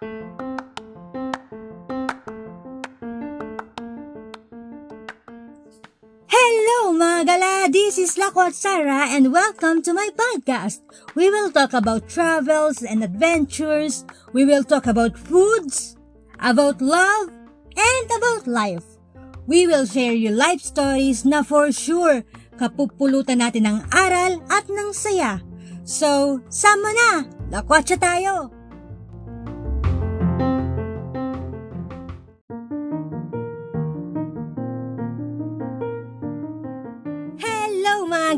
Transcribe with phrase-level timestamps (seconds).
[0.00, 0.16] Hello
[6.96, 7.68] mga gala!
[7.68, 10.80] This is Lakwat Sarah and welcome to my podcast.
[11.12, 14.08] We will talk about travels and adventures.
[14.32, 16.00] We will talk about foods,
[16.40, 17.28] about love,
[17.76, 18.96] and about life.
[19.44, 22.24] We will share you life stories na for sure
[22.56, 25.44] kapupulutan natin ng aral at ng saya.
[25.84, 27.28] So, sama na!
[27.52, 28.59] Lakwatsa tayo!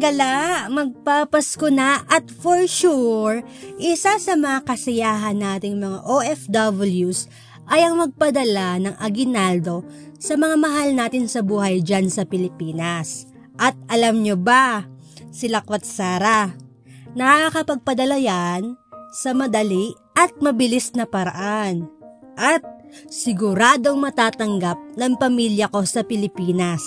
[0.02, 0.66] Gala!
[0.66, 3.46] Magpapasko na at for sure,
[3.78, 7.30] isa sa mga kasiyahan nating mga OFWs
[7.70, 9.86] ay ang magpadala ng aginaldo
[10.18, 13.30] sa mga mahal natin sa buhay dyan sa Pilipinas.
[13.54, 14.90] At alam nyo ba,
[15.30, 16.50] si Lakwat Sara,
[17.14, 18.74] nakakapagpadala yan
[19.14, 21.86] sa madali at mabilis na paraan.
[22.34, 22.66] At
[23.06, 26.82] siguradong matatanggap ng pamilya ko sa Pilipinas.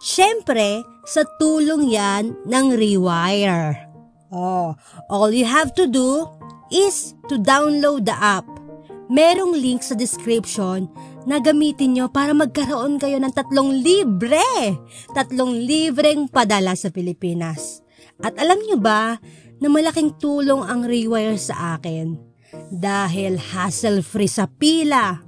[0.00, 3.88] Siyempre, sa tulong yan ng Rewire.
[4.34, 4.74] Oh,
[5.12, 6.26] all you have to do
[6.72, 8.44] is to download the app.
[9.12, 10.88] Merong link sa description
[11.28, 14.74] na gamitin nyo para magkaroon kayo ng tatlong libre.
[15.12, 17.84] Tatlong libreng padala sa Pilipinas.
[18.24, 19.20] At alam nyo ba
[19.60, 22.16] na malaking tulong ang Rewire sa akin?
[22.74, 25.20] Dahil hassle-free sa pila.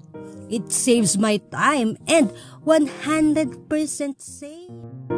[0.46, 2.30] It saves my time and
[2.62, 3.66] 100%
[4.22, 5.15] safe.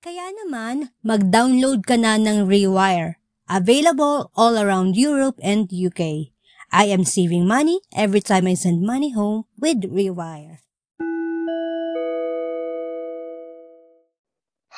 [0.00, 3.20] Kaya naman, mag-download ka na ng Rewire.
[3.52, 6.32] Available all around Europe and UK.
[6.72, 10.64] I am saving money every time I send money home with Rewire.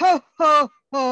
[0.02, 0.54] Ho, ho,
[0.90, 1.06] ho!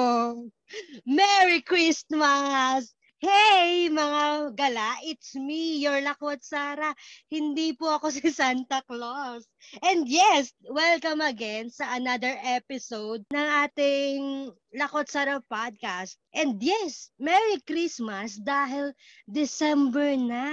[1.07, 2.91] Merry Christmas!
[3.21, 6.97] Hey, mga gala, it's me, your Lakwat Sara.
[7.29, 9.45] Hindi po ako si Santa Claus.
[9.85, 16.17] And yes, welcome again sa another episode ng ating Lakwat Sara podcast.
[16.33, 18.97] And yes, Merry Christmas dahil
[19.29, 20.49] December na.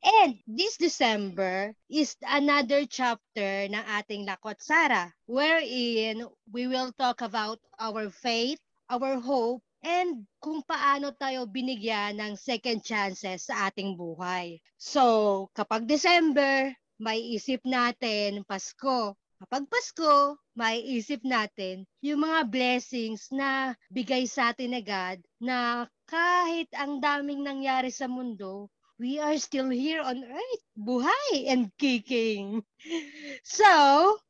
[0.00, 7.60] And this December is another chapter ng ating Lakwat Sara wherein we will talk about
[7.76, 8.56] our faith,
[8.88, 14.60] our hope, and kung paano tayo binigyan ng second chances sa ating buhay.
[14.76, 19.16] So, kapag December, may isip natin Pasko.
[19.40, 26.68] Kapag Pasko, may isip natin yung mga blessings na bigay sa atin agad na kahit
[26.76, 28.68] ang daming nangyari sa mundo,
[29.00, 32.60] we are still here on earth, buhay and kicking.
[33.48, 33.72] So,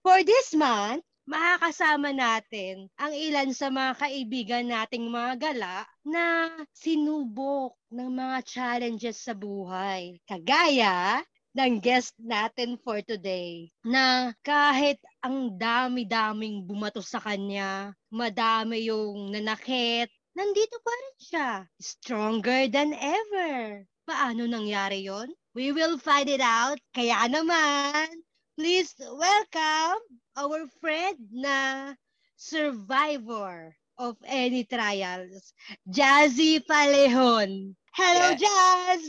[0.07, 5.77] for this month, makakasama natin ang ilan sa mga kaibigan nating mga gala
[6.07, 10.17] na sinubok ng mga challenges sa buhay.
[10.25, 19.35] Kagaya ng guest natin for today na kahit ang dami-daming bumato sa kanya, madami yung
[19.35, 20.07] nanakit,
[20.39, 21.51] nandito pa rin siya.
[21.83, 23.83] Stronger than ever.
[24.07, 25.31] Paano nangyari yon?
[25.55, 26.79] We will find it out.
[26.95, 28.23] Kaya naman,
[28.59, 30.01] please welcome
[30.37, 31.93] our friend na
[32.37, 35.53] survivor of any trials,
[35.89, 37.75] Jazzy Palehon.
[37.93, 38.41] Hello, Yes.
[38.41, 39.03] Jazz!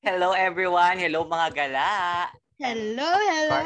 [0.00, 0.96] Hello everyone.
[0.96, 1.92] Hello mga gala.
[2.56, 3.64] Hello, hello!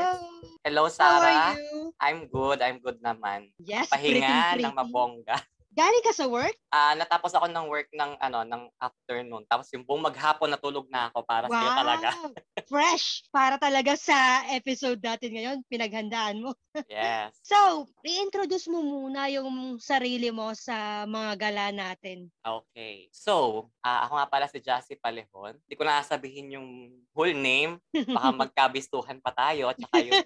[0.67, 1.55] Hello How are Sarah.
[1.55, 1.93] you?
[2.01, 2.59] I'm good.
[2.63, 3.53] I'm good naman.
[3.63, 5.39] Yes, Pahinga pretty, ng mabongga.
[5.75, 6.55] Galing ka sa work?
[6.71, 9.43] Ah, natapos ako ng work ng ano, ng afternoon.
[9.51, 12.15] Tapos yung buong maghapon natulog na ako para sa talaga.
[12.71, 13.27] Fresh!
[13.35, 16.55] Para talaga sa episode natin ngayon, pinaghandaan mo.
[16.91, 17.39] Yes.
[17.47, 22.27] So, i-introduce mo muna yung sarili mo sa mga gala natin.
[22.43, 23.07] Okay.
[23.15, 25.55] So, ah, ako nga pala si Jassy Palehon.
[25.55, 26.69] Hindi ko na sabihin yung
[27.15, 27.79] whole name.
[27.95, 29.71] Baka magkabistuhan pa tayo.
[29.71, 30.23] Tsaka yung,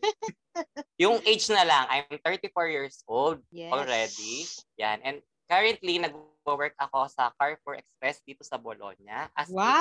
[0.97, 1.84] yung age na lang.
[1.92, 3.69] I'm 34 years old Yes.
[3.69, 4.48] already.
[4.80, 5.04] Yan.
[5.04, 9.72] And currently, nag-work ako sa Carrefour Express dito sa Bologna as a Wow,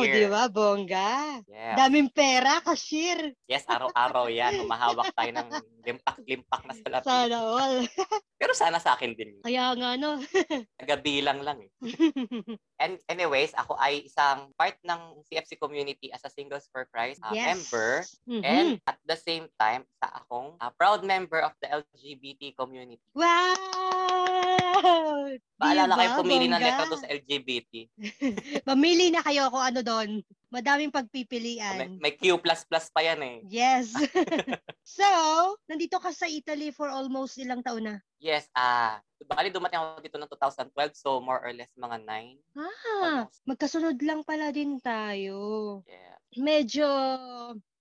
[0.00, 0.14] cashier.
[0.14, 1.42] di ba, bongga?
[1.44, 1.74] Yeah.
[1.76, 3.34] Daming pera, cashier.
[3.44, 4.62] Yes, araw-araw yan.
[4.62, 5.48] Humahawak tayo ng
[5.82, 7.06] limpak-limpak na salapi.
[7.06, 7.76] Sana all.
[8.40, 9.40] Pero sana sa akin din.
[9.40, 10.20] Kaya nga, no?
[10.90, 11.70] Gabilang lang eh.
[12.82, 17.32] And anyways, ako ay isang part ng CFC community as a Singles for Christ uh,
[17.32, 17.48] Yes.
[17.48, 18.04] member.
[18.28, 18.42] Mhm.
[18.44, 23.00] And at the same time, sa akong uh, proud member of the LGBT community.
[23.16, 24.15] Wow!
[25.60, 26.66] Paalala Diba, kayo pumili ng bongga?
[26.68, 27.72] letra to sa LGBT.
[28.62, 30.08] Pamili na kayo kung ano doon.
[30.52, 31.98] Madaming May, pagpipilian.
[31.98, 32.36] may Q++
[32.92, 33.36] pa yan eh.
[33.48, 33.90] Yes.
[34.96, 35.04] so,
[35.66, 37.96] nandito ka sa Italy for almost ilang taon na?
[38.20, 42.36] Yes, ah, bali dumating ako dito ng 2012, so more or less mga 9.
[42.56, 43.40] Ah, Almost.
[43.44, 45.80] magkasunod lang pala din tayo.
[45.84, 46.16] Yeah.
[46.36, 46.88] Medyo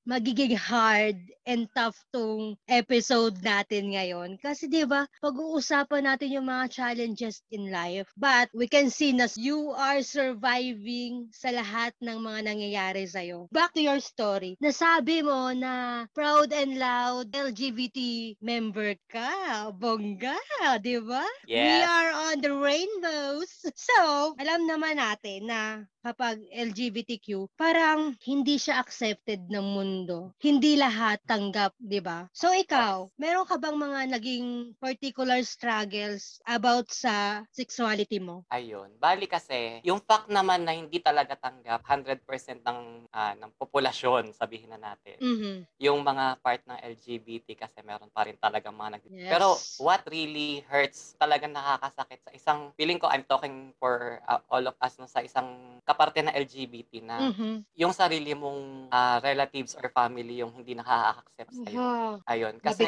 [0.06, 4.38] magiging hard and tough tong episode natin ngayon.
[4.42, 8.10] Kasi 'di ba, pag-uusapan natin yung mga challenges in life.
[8.18, 13.50] But we can see na you are surviving sa lahat ng mga nangyayari sa'yo.
[13.54, 14.57] Back to your story.
[14.62, 17.98] Nasabi mo na proud and loud LGBT
[18.42, 19.69] member ka.
[19.74, 20.38] Bongga,
[20.81, 21.25] 'di ba?
[21.54, 21.86] We Yes.
[21.86, 23.50] are on the rainbows.
[23.86, 29.94] So, alam naman natin na kapag LGBTQ, parang hindi siya accepted ng mundo.
[30.44, 32.27] Hindi lahat tanggap, di ba?
[32.36, 38.44] So, ikaw, meron ka bang mga naging particular struggles about sa sexuality mo?
[38.51, 38.92] Ayun.
[39.00, 44.75] Bali kasi, yung fact naman na hindi talaga tanggap 100% ng, ah, ng populasyon, sabihin
[44.75, 45.15] na natin.
[45.21, 45.56] Mhm.
[45.80, 49.03] Yung mga part ng LGBT kasi meron pa rin talaga mga nag...
[49.07, 49.31] Yes.
[49.31, 49.48] Pero
[49.80, 54.75] what really hurts, talagang nakakasakit sa isang, feeling ko I'm talking for ah, all of
[54.83, 57.65] us no, sa isang kaparte na LGBT na Mhm.
[57.77, 61.80] yung sarili mong ah, relatives or family yung hindi nakaka-accept sa'yo.
[61.80, 62.14] Wow.
[62.30, 62.58] Ayun.
[62.64, 62.86] Kasi,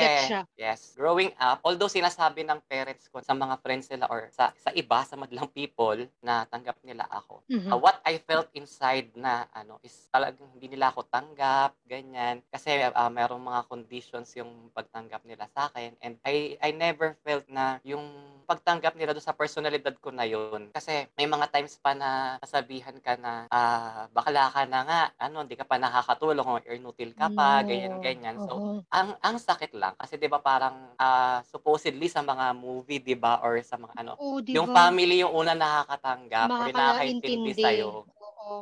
[0.58, 4.70] yes, growing up, although sinasabi ng parents ko sa mga friends nila or sa, sa
[4.74, 7.44] iba, sa madlang people, na tanggap nila ako.
[7.50, 7.70] Mhm.
[7.72, 12.42] Uh, what I felt inside na ano is talagang hindi nila ako tanggap, ganyan.
[12.50, 15.96] Kasi uh, merong mga conditions yung pagtanggap nila sa akin.
[16.04, 18.04] And I, I never felt na yung
[18.48, 20.72] pagtanggap nila doon sa personalidad ko na yun.
[20.72, 25.44] Kasi may mga times pa na nasabihan ka na ah, bakla ka na nga, ano,
[25.44, 26.56] hindi ka pa nakakatulong o
[26.88, 27.68] inutil ka pa, No.
[27.68, 28.40] ganyan, ganyan.
[28.40, 28.88] So, Oo.
[28.88, 33.44] ang ang sakit lang kasi 'di ba parang ah, supposedly sa mga movie 'di ba
[33.44, 38.08] or sa mga ano Oo, di yung family yung una nakakatanggap or nakakaintindi sa iyo.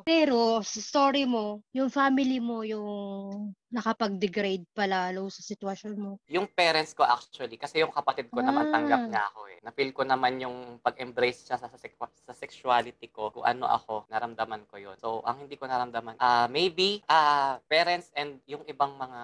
[0.05, 2.87] Pero story mo, yung family mo yung
[3.75, 6.11] nakapag-degrade pa lalo sa sitwasyon mo.
[6.31, 9.09] Yung parents ko actually kasi yung kapatid ko naman tanggap Ah.
[9.11, 9.57] niya ako eh.
[9.59, 11.77] Na-feel ko naman yung pag-embrace siya sa, sa,
[12.07, 14.95] sa sexuality ko kung ano ako, naramdaman ko yun.
[14.95, 19.19] So, ang hindi ko naramdaman, ah maybe ah parents and yung ibang mga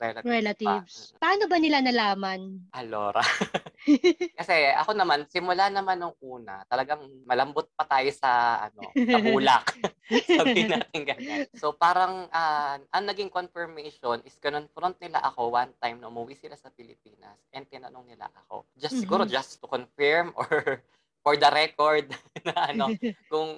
[0.00, 0.30] relatives.
[0.30, 0.92] Relatives.
[1.18, 1.28] Pa.
[1.28, 2.40] Paano ba nila nalaman?
[2.72, 3.20] Alora.
[4.38, 8.30] Kasi ako naman, simula naman nung una, talagang malambot pa tayo sa
[8.70, 9.66] ano, sa bulak.
[10.42, 11.46] Sabihin natin ganyan.
[11.54, 13.89] So parang ah, ang naging confirmation
[14.24, 18.64] is kinonfront nila ako one time na umuwi sila sa Pilipinas and tinanong nila ako.
[18.78, 19.32] Just siguro Mhm.
[19.34, 20.80] just to confirm or
[21.20, 22.08] for the record
[22.48, 22.84] na ano
[23.32, 23.50] kung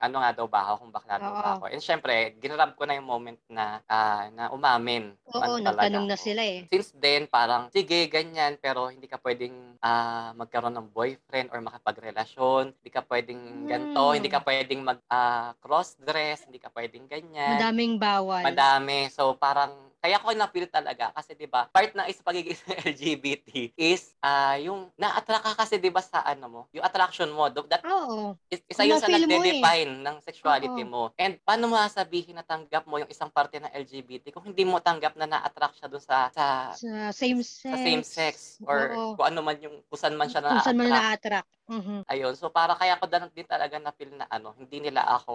[0.00, 1.64] ano nga daw ba ako, kung bakla daw ba ako.
[1.68, 5.12] And syempre, ginrab ko na yung moment na ah, na umamin.
[5.28, 6.64] Oo, ano nagtanong na sila eh.
[6.72, 12.72] Since then, parang, sige, ganyan, pero hindi ka pwedeng ah, magkaroon ng boyfriend or makapagrelasyon.
[12.80, 14.16] Hindi ka pwedeng ganito, Hmm.
[14.16, 17.60] hindi ka pwedeng mag ah, cross-dress, hindi ka pwedeng ganyan.
[17.60, 18.40] Madaming bawal.
[18.40, 19.12] Madami.
[19.12, 22.56] So, parang, kaya ko na-feel talaga kasi 'di ba part ng isa pagiging
[22.88, 27.52] LGBT is ah yung na-attract ka kasi 'di ba sa ano mo yung attraction mo
[27.68, 28.32] that Oo.
[28.48, 29.20] is- isa yun sa mo eh.
[29.28, 30.88] nagde-define ng sexuality Oo.
[30.88, 34.64] mo and paano mo sasabihin na tanggap mo yung isang parte ng LGBT kung hindi
[34.64, 37.68] mo tanggap na na-attract siya doon sa sa Sa same sex.
[37.68, 39.20] sa same sex or Oo.
[39.20, 41.46] kung ano man yung kung saan man siya Kung saan man na-attract.
[41.70, 42.02] Mhm.
[42.10, 42.34] Ayun.
[42.34, 45.34] So para kaya ko din talaga na feel na ano, hindi nila ako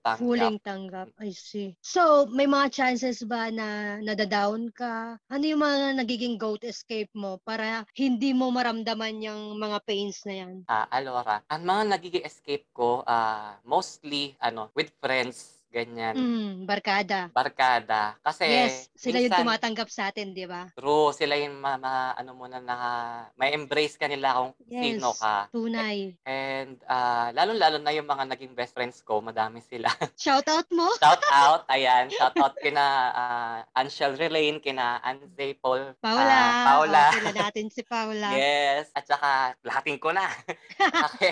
[0.00, 0.24] tanggap.
[0.24, 1.12] Fuling tanggap.
[1.20, 1.76] I see.
[1.84, 5.20] So, may mga chances ba na nadadown ka?
[5.28, 10.34] Ano yung mga nagiging goat escape mo para hindi mo maramdaman yung mga pains na
[10.40, 10.54] yan?
[10.64, 17.26] Ah, Alora, ang mga nagiging escape ko, ah, mostly, ano, with friends, ganyan, Mm, barkada.
[17.28, 18.14] barkada.
[18.20, 20.70] Kasi, Yes, sila yung minsan, tumatanggap sa atin, di ba?
[20.70, 22.92] true, sila yung ma, ma- ano mo na, naka,
[23.34, 25.50] may embrace ka nila kung Yes, sino ka.
[25.50, 26.14] tunay.
[26.22, 29.90] And, ah, lalo-lalo na yung mga naging best friends ko, madami sila.
[30.16, 30.86] Shout out mo?
[30.94, 35.26] shout out, ayan, shout out kina uh, Anshel Relaine, kina Anze
[35.56, 36.22] Paul, Paula.
[36.22, 37.02] ah, Paula.
[37.04, 38.30] Oh, kilala natin si Paula.
[38.36, 40.28] Yes, at saka lahatin ko na.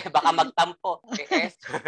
[0.09, 1.05] Baka magtampo.
[1.13, 1.83] Kay Esther.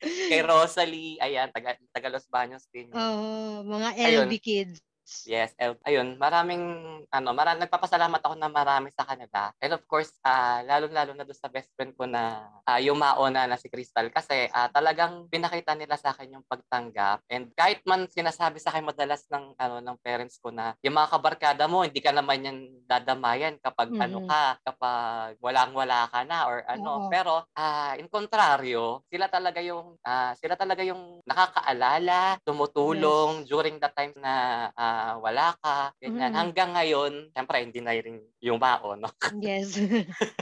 [0.00, 2.92] Kay Rosalie, ayan, taga, taga Los Baños din.
[2.92, 4.28] Oo, mga Ayun.
[4.28, 4.84] LB kids.
[5.10, 6.62] Yes, El- ayun, maraming,
[7.10, 9.50] ano, mara, nagpapasalamat ako na marami sa kanila.
[9.58, 13.50] And of course, ah lalo-lalo na doon sa best friend ko na ah, yung mauna
[13.50, 17.26] na si Crystal kasi ah, talagang pinakita nila sa akin yung pagtanggap.
[17.26, 21.10] And kahit man sinasabi sa akin madalas ng, ano, ng parents ko na yung mga
[21.18, 24.30] kabarkada mo, hindi ka naman yan dadamayan kapag ano Mhm.
[24.30, 27.02] ka, kapag walang-wala ka na or ano.
[27.02, 27.10] Oo.
[27.10, 33.90] Pero ah, in kontraryo, sila talaga yung ah, sila talaga yung nakakaalala, tumutulong during the
[33.90, 34.70] time na
[35.18, 36.32] wala ka, ganyan.
[36.32, 36.36] Mhm.
[36.36, 39.10] Hanggang ngayon, syempre hindi na rin yung baon, no?
[39.40, 39.78] Yes.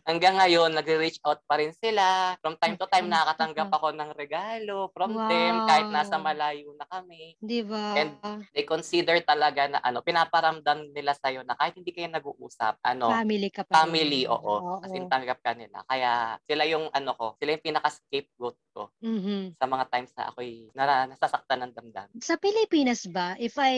[0.09, 2.35] Hanggang ngayon, nagre-reach out pa rin sila.
[2.41, 3.12] From time to time, Mhm.
[3.12, 6.25] nakakatanggap ako ng regalo from them kahit nasa Wow.
[6.25, 7.37] malayo na kami.
[7.38, 7.95] Di ba?
[8.00, 8.11] And
[8.57, 13.49] they consider talaga na ano, pinaparamdam nila sa'yo na kahit hindi kayo nag-uusap, ano, family
[13.53, 13.85] ka pa.
[13.85, 13.93] rin.
[13.93, 14.81] family, oo.
[14.81, 15.85] As in, tanggap ka nila.
[15.85, 19.61] Kaya sila yung ano ko, sila yung pinaka-scapegoat ko Mhm.
[19.61, 22.17] sa mga times na ako'y nasasaktan ng damdamin.
[22.25, 23.77] Sa Pilipinas ba, if I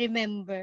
[0.00, 0.15] remember,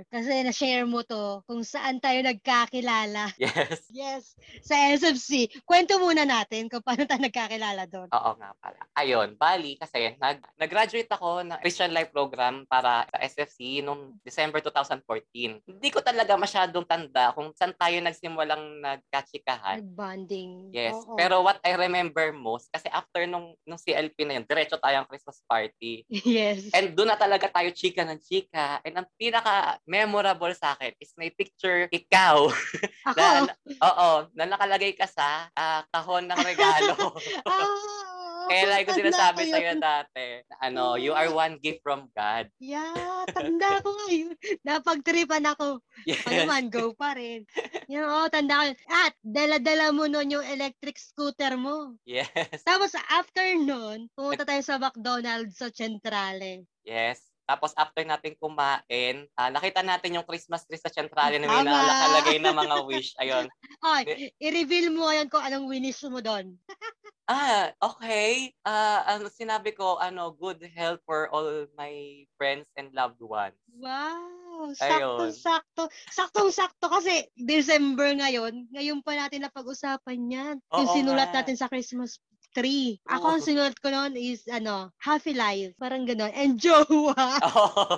[0.09, 3.29] kasi na-share mo to, kung saan tayo nagkakilala.
[3.43, 3.85] Yes.
[3.91, 4.23] Yes,
[4.63, 5.51] sa SFC.
[5.67, 8.07] Kwento muna natin kung paano tayo nagkakilala doon.
[8.09, 8.81] Oo nga pala.
[8.95, 14.63] Ayun, bali kasi nag, nag-graduate ako ng Christian Life Program para sa SFC noong December
[14.63, 15.59] 2014.
[15.67, 19.83] Hindi ko talaga masyadong tanda kung saan tayo nagsimulang nagkatsikahan.
[19.83, 20.71] Nag-bonding.
[20.71, 20.95] Yes.
[20.95, 21.19] Oo.
[21.19, 25.43] Pero what I remember most, kasi after nung, nung CLP na yun, diretso tayong Christmas
[25.45, 26.07] party.
[26.25, 26.71] yes.
[26.71, 28.79] And doon na talaga tayo chika ng chika.
[28.87, 32.45] And ang pinaka-memorable sa akin is may picture ikaw
[33.09, 37.17] Ako, na, oo, na nakalagay ka sa ah, kahon ng regalo.
[37.49, 39.81] ah, Kaya lagi ko sinasabi sa'yo yun.
[39.81, 42.45] dati, ano, you are one gift from God.
[42.61, 44.37] Yeah, tanda ko nga yun.
[44.67, 45.81] Napagtripan ako.
[46.05, 46.21] Yes.
[46.29, 47.47] Ano man, go pa rin.
[47.89, 48.63] Yun, oo, tanda ko.
[48.91, 51.97] At, dala-dala mo nun yung electric scooter mo.
[52.03, 52.29] Yes.
[52.67, 56.67] Tapos, after nun, pumunta tayo sa McDonald's sa Centrale.
[56.83, 57.32] Yes.
[57.43, 62.37] Tapos after natin kumain, ah, nakita natin yung Christmas tree sa Centrale na may nakalagay
[62.39, 63.11] na mga wish.
[63.19, 63.51] Ayun.
[63.83, 66.55] Ay, i-reveal mo ngayon kung anong wish mo doon.
[67.23, 68.51] Ah, okay.
[68.67, 73.55] Ah, ano sinabi ko, ano, good health for all my friends and loved ones.
[73.79, 74.75] Wow!
[74.75, 75.87] Saktong-sakto.
[76.11, 78.67] Saktong-sakto kasi December ngayon.
[78.75, 80.55] Ngayon pa natin napag-usapan yan.
[80.75, 81.39] Yung Oo sinulat nga.
[81.43, 82.19] natin sa Christmas
[82.53, 83.01] tree.
[83.09, 83.45] Ako ang Oo.
[83.45, 85.73] sinulat ko noon is ano, happy life.
[85.81, 86.31] Parang gano'n.
[86.33, 87.17] And jowa.
[87.43, 87.97] Oh,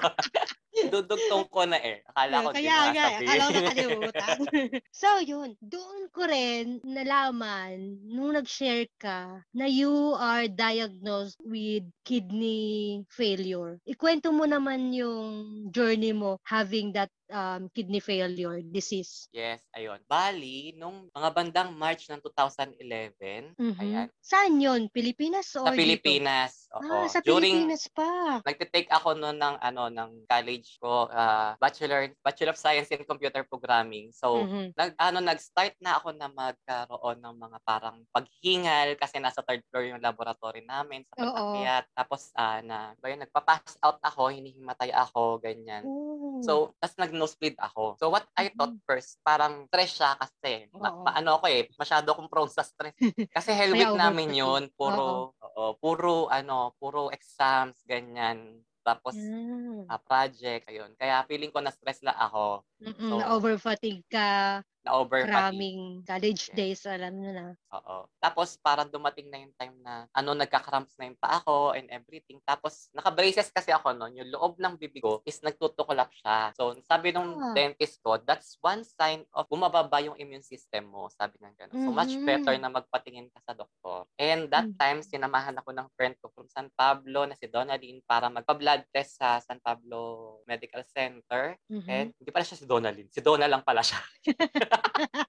[0.83, 2.03] dudugtong ko na eh.
[2.09, 3.21] Akala ko di Kaya mo nga, sasabihin.
[3.21, 4.37] akala ko nakalimutan.
[5.01, 5.55] so, yun.
[5.59, 13.77] Doon ko rin nalaman nung nag-share ka na you are diagnosed with kidney failure.
[13.85, 15.27] Ikwento mo naman yung
[15.75, 19.27] journey mo having that um, kidney failure disease.
[19.35, 19.99] Yes, ayun.
[20.07, 23.75] Bali, nung mga bandang March ng 2011, Mhm.
[23.81, 24.81] ayan, Saan yun?
[24.91, 26.11] Pilipinas o sa dito?
[26.11, 26.67] Pilipinas.
[26.75, 26.83] Oo.
[26.83, 28.43] Ah, sa During, Pilipinas pa.
[28.45, 33.45] nagtitake ako noon ng ano ng college ko ah, bachelor Bachelor of Science in Computer
[33.45, 34.09] Programming.
[34.11, 34.73] So Mhm.
[34.73, 39.85] nag ano nag-start na ako na magkaroon ng mga parang paghingal kasi nasa third floor
[39.95, 41.29] yung laboratory namin sa Oo.
[41.29, 41.85] pag-akyat.
[41.93, 45.85] Tapos ah, na ba yun, nagpa-pass out ako, hinihimatay ako, ganyan.
[45.85, 46.41] Oh.
[46.43, 47.95] So, tas nag-nosebleed ako.
[47.97, 50.67] So, what I thought first, parang stress siya kasi.
[50.75, 52.93] Ma- ma- ano ako eh, masyado akong prone sa stress.
[53.35, 54.63] Kasi hell week namin yun.
[54.75, 58.61] Puro, oo, puro, ano, puro exams, ganyan.
[58.85, 59.89] Tapos, Mm.
[59.89, 60.93] ah, project, ayun.
[60.99, 62.63] Kaya feeling ko na-stress lang ako.
[62.83, 64.59] Mm-mm, so, na-overfatigue ka.
[64.85, 67.45] Na-over Maraming college days, alam mo na.
[67.75, 68.07] Oo.
[68.23, 72.39] Tapos parang dumating na yung time na ano nagka-cramps na yung paa ko and everything.
[72.47, 74.15] Tapos naka-braces kasi ako noon.
[74.23, 76.55] Yung loob ng bibig ko is nagtutuklap siya.
[76.55, 77.51] So sabi nung Ah.
[77.51, 81.11] dentist ko, that's one sign of bumababa yung immune system mo.
[81.11, 81.79] Sabi ng gano'n.
[81.83, 82.23] So much Mhm.
[82.23, 84.07] better na magpatingin ka sa doktor.
[84.15, 84.79] And that Mm.
[84.79, 89.19] time, sinamahan ako ng friend ko from San Pablo na si Donalyn para magpa-blood test
[89.19, 91.59] sa San Pablo Medical Center.
[91.67, 91.87] Mhm.
[91.89, 93.11] And hindi pala siya si Donalyn.
[93.11, 93.99] Si Donna lang pala siya.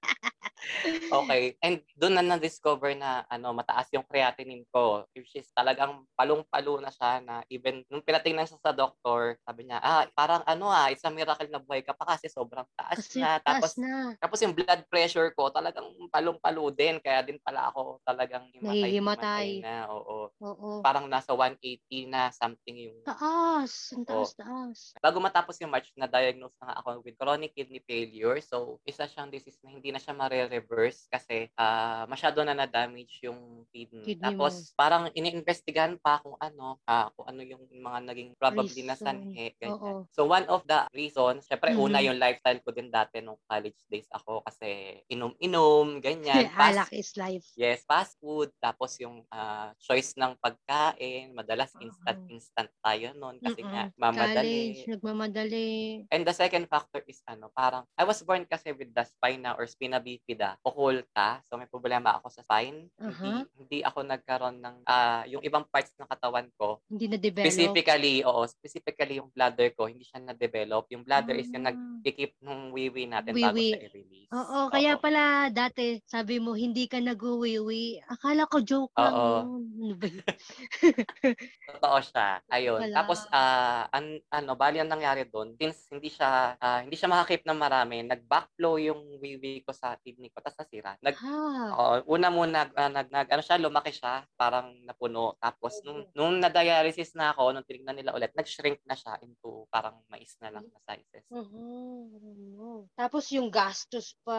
[1.07, 1.55] Okay.
[1.63, 5.07] And doon na na-discover na ano mataas yung creatinine ko.
[5.15, 9.79] Which is talagang palong-palo na siya na even nung pinatingnan siya sa doktor, sabi niya,
[9.79, 13.23] ah, parang ano ah, it's a miracle na buhay ka pa kasi sobrang taas Kasi
[13.23, 13.39] na.
[13.39, 14.19] Tapos, na.
[14.19, 16.99] tapos yung blood pressure ko talagang palong-palo din.
[16.99, 18.99] Kaya din pala ako talagang Nahihimatay.
[18.99, 19.87] himatay na.
[19.87, 20.27] Oo.
[20.43, 20.83] Oo.
[20.83, 23.95] Parang nasa 180 na something yung Taas.
[23.95, 24.27] Ang Oo.
[24.27, 24.79] taas, taas.
[24.99, 28.39] Bago matapos yung March, na-diagnose na nga ako with chronic kidney failure.
[28.41, 30.17] So, isa siyang disease na hindi na siya
[30.57, 34.17] mare-reverse kasi ah, masyado na na-damage yung kidney.
[34.17, 38.97] Kidney Tapos, parang iniimbestigahan pa kung ano, ah, kung ano yung mga naging probably na.
[38.97, 39.69] Ganyan.
[39.69, 40.09] Oo.
[40.09, 41.81] So, one of the reasons, syempre, Mhm.
[41.81, 46.49] una yung lifestyle ko din dati nung college days ako kasi inom-inom, ganyan.
[46.57, 47.45] Alak Fast, is life.
[47.53, 48.49] yes, fast food.
[48.57, 53.69] Tapos yung ah, choice ng pagkain, madalas instant-instant tayo noon kasi Mm-mm.
[53.69, 53.83] nga,
[54.15, 54.87] College, mamadali.
[54.87, 55.69] nagmamadali.
[56.07, 59.67] And the second factor is ano, parang I was born kasi with the spina or
[59.67, 61.41] spina bifida, occulta.
[61.49, 62.87] So may problema ako sa spine.
[62.95, 63.43] Hindi Aha.
[63.57, 66.79] hindi ako nagkaroon ng ah, yung ibang parts ng katawan ko.
[66.87, 67.49] Hindi na-develop.
[67.49, 70.87] Specifically, oo, specifically yung bladder ko, hindi siya na-develop.
[70.93, 71.73] Yung bladder is yung Ah.
[71.73, 73.69] nag-keep ng wiwi natin bago Wiwi.
[73.75, 74.29] siya i-release.
[74.31, 75.01] Oo, kaya Oo.
[75.01, 78.05] pala dati sabi mo hindi ka nag-uwiwi.
[78.07, 79.39] Akala ko joke lang Oo.
[79.57, 80.07] Ano ba?
[81.71, 82.39] Totoo siya.
[82.51, 82.79] Ayun.
[82.81, 82.95] Wala.
[83.03, 87.43] Tapos ah an, ano, bali ang nangyari doon, since hindi siya ah, hindi siya makakip
[87.43, 90.91] ng marami, nag-backflow yung wiwi ko sa kidney clinic ko, tapos nasira.
[90.99, 91.71] Nag, Ah.
[91.77, 95.35] Oo, una muna ah, nag, nag ano siya, lumaki siya, parang napuno.
[95.39, 100.03] Tapos nung nung na-dialysis na ako, nung tinignan nila ulit, nag-shrink na siya into parang
[100.11, 101.23] mais na lang na sizes.
[101.31, 102.87] Mhm.
[102.95, 104.37] Tapos yung gastos pa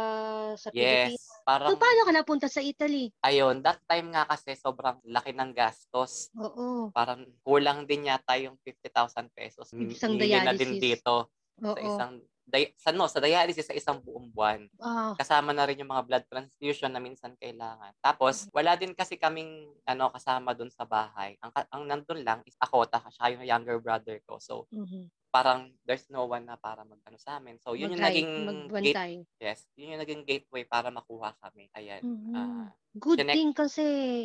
[0.57, 1.45] sa Yes, Pilipinas.
[1.45, 3.13] parang So, paano ka napunta sa Italy?
[3.25, 6.33] ayun, that time nga kasi sobrang laki ng gastos.
[6.39, 6.89] Oo.
[6.93, 9.69] Parang kulang din yata yung 50,000 pesos.
[9.75, 10.81] Isang Mili na din dialysis.
[10.81, 11.29] dito
[11.61, 11.85] sa Oo.
[11.85, 12.13] isang
[12.49, 14.65] di- sa no, sa dialysis sa isang buong buwan.
[14.81, 17.93] Ah, kasama na rin yung mga blood transfusion na minsan kailangan.
[18.01, 21.37] Tapos, wala din kasi kaming ano kasama doon sa bahay.
[21.45, 24.41] Ang, ang nandun lang is ako, taka siya yung younger brother ko.
[24.41, 25.13] So, mhm.
[25.39, 27.57] Parang there's no one na para magano sa amin.
[27.57, 28.35] So, yun yung Mag-guide, naging
[28.83, 28.99] gate,
[29.39, 31.71] yes, yun yung naging gateway para makuha kami.
[31.73, 32.03] Ayan.
[32.03, 32.35] Mhm.
[32.35, 33.85] Ah, Good connect- thing kasi,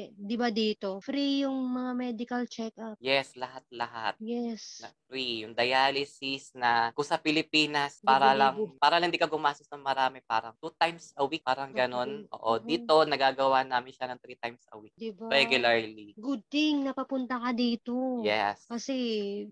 [0.10, 2.98] di ba dito, free yung mga medical check-up.
[3.00, 4.18] yes, lahat-lahat.
[4.18, 4.82] Yes.
[4.82, 8.80] na free, yung dialysis na kung sa Pilipinas para lang Libo-libo.
[8.80, 12.26] para lang hindi ka gumastos ng marami parang two times a week parang ganon.
[12.26, 12.34] Okay.
[12.34, 12.66] Oo, Mhm.
[12.66, 15.30] dito nagagawa namin siya ng three times a week Di ba?
[15.30, 16.16] regularly.
[16.16, 18.24] Good thing napapunta ka dito.
[18.24, 18.66] Yes.
[18.66, 18.96] Kasi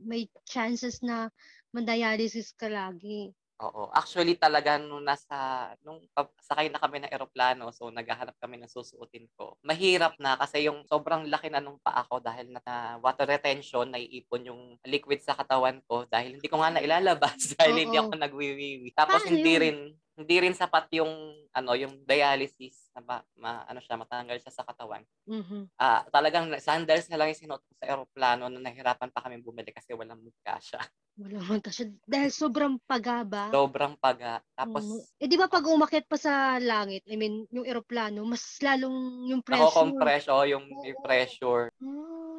[0.02, 1.30] may chances na
[1.76, 3.32] mandialysis ka lagi.
[3.62, 3.94] Oo.
[3.94, 6.02] Actually talaga nung nasa nung
[6.42, 9.54] sakay na kami ng eroplano so naghahanap kami ng susuotin ko.
[9.62, 13.94] Mahirap na kasi yung sobrang laki na nung paa ko dahil na, na water retention
[13.94, 18.10] naiipon yung liquid sa katawan ko dahil hindi ko nga nailalabas dahil hindi Oo.
[18.10, 18.90] ako nagwiwiwi.
[18.98, 19.62] Tapos Paano hindi yun?
[19.62, 19.78] rin
[20.24, 21.12] hindi rin sapat yung
[21.52, 25.04] ano yung dialysis na ma, ma- ano siya matanggal siya sa katawan.
[25.28, 25.74] Mhm.
[25.76, 29.74] Ah, talagang sandals na lang yung sinuot ko sa eroplano na nahirapan pa kami bumili
[29.74, 30.80] kasi walang magkasya.
[31.20, 33.52] Wala man kasi dahil sobrang pagaba.
[33.52, 34.40] Sobrrang paga.
[34.56, 39.28] Tapos Eh di ba pag umakyat pa sa langit, I mean, yung eroplano, mas lalong
[39.28, 39.68] yung pressure.
[39.68, 41.02] Nako-compress oh, yung Oo.
[41.04, 41.70] pressure.
[41.84, 42.31] Ah,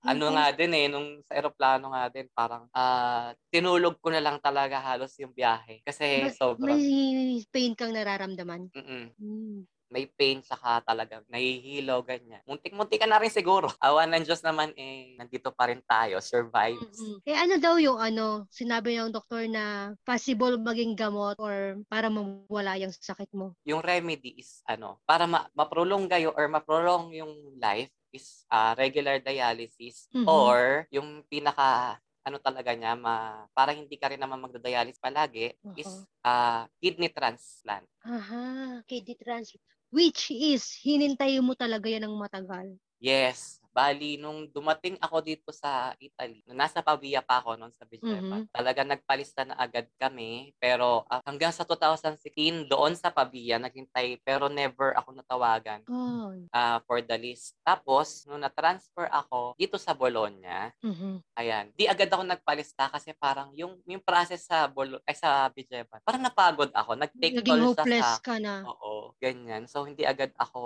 [0.00, 4.40] Ano nga din eh, nung sa eroplano nga din, parang ah, tinulog ko na lang
[4.40, 5.84] talaga halos yung biyahe.
[5.84, 8.72] Kasi May- sobrang, May pain kang nararamdaman.
[8.72, 9.68] mm Mm.
[9.90, 12.38] may pain saka talaga, nahihilo, ganyan.
[12.46, 13.66] Muntik-muntik ka na rin siguro.
[13.82, 16.94] Awan ng Diyos naman eh, nandito pa rin tayo, survives.
[16.94, 17.18] Mm-mm.
[17.26, 22.78] Eh ano daw yung ano, sinabi ng doktor na possible maging gamot or para mawala
[22.78, 23.58] yung sakit mo.
[23.66, 29.18] Yung remedy is ano, para ma- maprolong kayo or maprolong yung life is ah, regular
[29.22, 30.26] dialysis Mhm.
[30.26, 35.88] or yung pinaka ano talaga niya, ma, para hindi ka rin naman magdadialysis palagi, is
[35.88, 36.06] Oo.
[36.26, 37.86] ah, kidney transplant.
[38.04, 39.60] Aha, kidney transplant.
[39.92, 42.80] Which is, hinintay mo talaga yan ng matagal.
[43.00, 43.56] Yes.
[43.70, 48.42] Bali, nung dumating ako dito sa Italy, nung nasa Pavia pa ako noon sa Vigepa,
[48.42, 48.50] Mhm.
[48.50, 50.52] talaga nagpalista na agad kami.
[50.58, 56.50] Pero ah, hanggang sa 2016, doon sa Pavia, naghintay, pero never ako natawagan Oh.
[56.50, 57.54] ah, for the list.
[57.62, 61.22] Tapos, nung na-transfer ako dito sa Bologna, Mhm.
[61.38, 66.02] ayan, di agad ako nagpalista kasi parang yung, yung process sa Bolo ay sa Vigepa,
[66.02, 66.98] parang napagod ako.
[66.98, 68.66] Nag-take Naging hopeless sa ka na.
[68.66, 69.70] Oo, ganyan.
[69.70, 70.60] So, hindi agad ako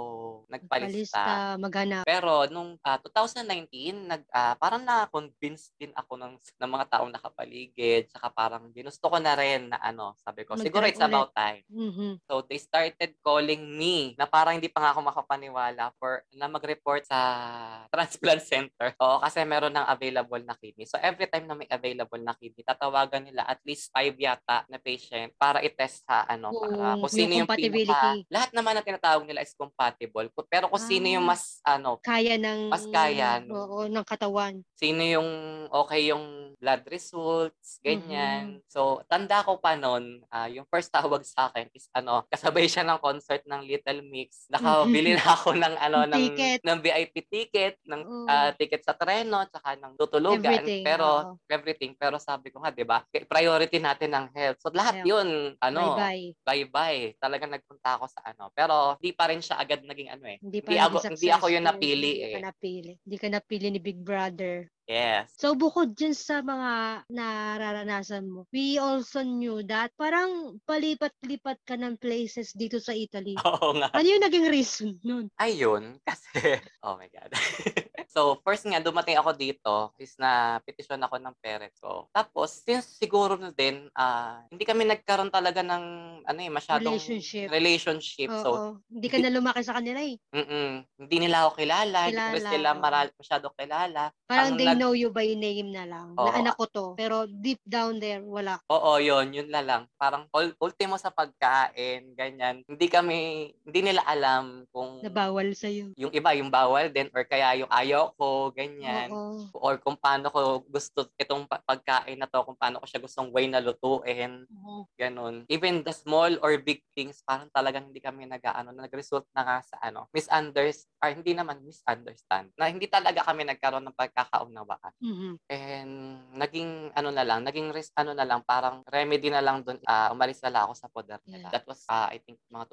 [0.49, 1.21] nagpalista.
[1.21, 2.05] Palista, maghanap.
[2.09, 8.11] Pero nung ah, 2019, nag ah, parang na-convince din ako ng ng mga taong nakapaligid,
[8.11, 11.63] saka parang ginusto ko na rin na ano, sabi ko, siguro it's about time.
[11.71, 12.21] Mhm.
[12.27, 17.07] So they started calling me na parang hindi pa nga ako makapaniwala for na mag-report
[17.07, 17.19] sa
[17.95, 18.93] transplant center.
[18.99, 20.89] Oo, kasi meron ng available na kidney.
[20.89, 24.83] So every time na may available na kidney, tatawagan nila at least five yata na
[24.83, 29.25] patient para i-test sa ano, para Kung sino yung yung, pinaka, lahat naman na tinatawag
[29.29, 30.27] nila is compatible.
[30.49, 31.31] Pero kung sino yung Ah.
[31.37, 32.71] mas ano, Kaya ng...
[32.71, 34.55] Mas kaya Oo, ng katawan.
[34.75, 35.31] sino yung
[35.71, 38.59] okay yung blood results, ganyan.
[38.69, 42.87] So, tanda ko pa noon, ah, yung first tawag sa akin is ano, kasabay siya
[42.87, 44.47] ng concert ng Little Mix.
[44.49, 46.59] Nakabili na ako ng ano ng Ticket.
[46.63, 48.27] ng VIP ticket, ng Oo.
[48.27, 51.51] ah, ticket sa treno, tsaka ng tutulugan, Everything, pero oo.
[51.51, 51.93] everything.
[51.95, 53.03] Pero sabi ko nga, 'di ba?
[53.09, 54.59] Priority natin ang health.
[54.63, 55.09] So lahat Health.
[55.11, 56.27] 'yun, ano, Bye-bye.
[56.45, 57.03] bye-bye.
[57.19, 58.51] Talagang nagpunta ako sa ano.
[58.53, 60.39] Pero di pa rin siya agad naging ano eh.
[60.39, 61.81] Hindi pa Hindi ako- hindi ako yung successful.
[62.05, 62.35] Napili Hindi eh.
[62.35, 62.93] ka napili.
[63.01, 64.69] Hindi ka napili ni Big Brother.
[64.85, 65.33] Yes.
[65.41, 71.97] So, bukod dyan sa mga nararanasan mo, we also knew that parang palipat-lipat ka ng
[71.97, 73.33] places dito sa Italy.
[73.49, 73.89] Oo nga.
[73.97, 75.33] Ano yung naging reason nun?
[75.41, 77.33] Ayun, kasi, oh my God.
[78.15, 82.07] so, first nga, dumating ako dito is na petition ako ng parents ko.
[82.09, 85.85] Tapos, since siguro na din, ah, hindi kami nagkaroon talaga ng,
[86.23, 87.51] ano eh, masyadong Relationship.
[87.51, 88.31] relationship.
[88.31, 88.39] Oo.
[88.39, 88.51] So,
[88.87, 90.15] hindi ka na lumaki sa kanila eh.
[90.31, 92.81] mm hindi nila ako kilala, hindi ko Kilala, sila oo.
[92.81, 94.03] maral- masyado kilala.
[94.25, 96.15] Parang Ang they nag- know you by name na lang.
[96.15, 96.25] Oo.
[96.25, 96.87] Na anak ko to.
[96.95, 98.63] Pero deep down there, wala.
[98.67, 99.83] Oo, yun, yun na lang.
[99.95, 102.63] Parang ul- ultimo sa pagkain, ganyan.
[102.65, 103.19] Hindi kami,
[103.61, 105.93] hindi nila alam kung Na bawal sa'yo.
[105.95, 109.09] yung iba, yung bawal din or kaya yung ayaw ayoko, ganyan.
[109.11, 109.49] Oo.
[109.57, 113.33] Or kung paano ko gusto itong pa- pagkain na to, kung paano ko siya gustong
[113.33, 114.85] way na lutuin, Oo.
[115.01, 115.49] ganun.
[115.49, 119.77] Even the small or big things, parang talagang hindi kami nag-ano, nag-result na nga sa
[119.81, 124.95] ano, misunderstand, or hindi naman misunderstand, na hindi talaga kami nagkaroon ng pagkakaunawaan.
[125.01, 125.31] Mhm.
[125.49, 125.93] And
[126.37, 130.13] naging ano na lang, naging res, ano na lang, parang remedy na lang doon, ah,
[130.13, 131.49] umalis na lang ako sa poder nila.
[131.49, 131.53] Yeah.
[131.57, 132.67] That was, ah, I think, mga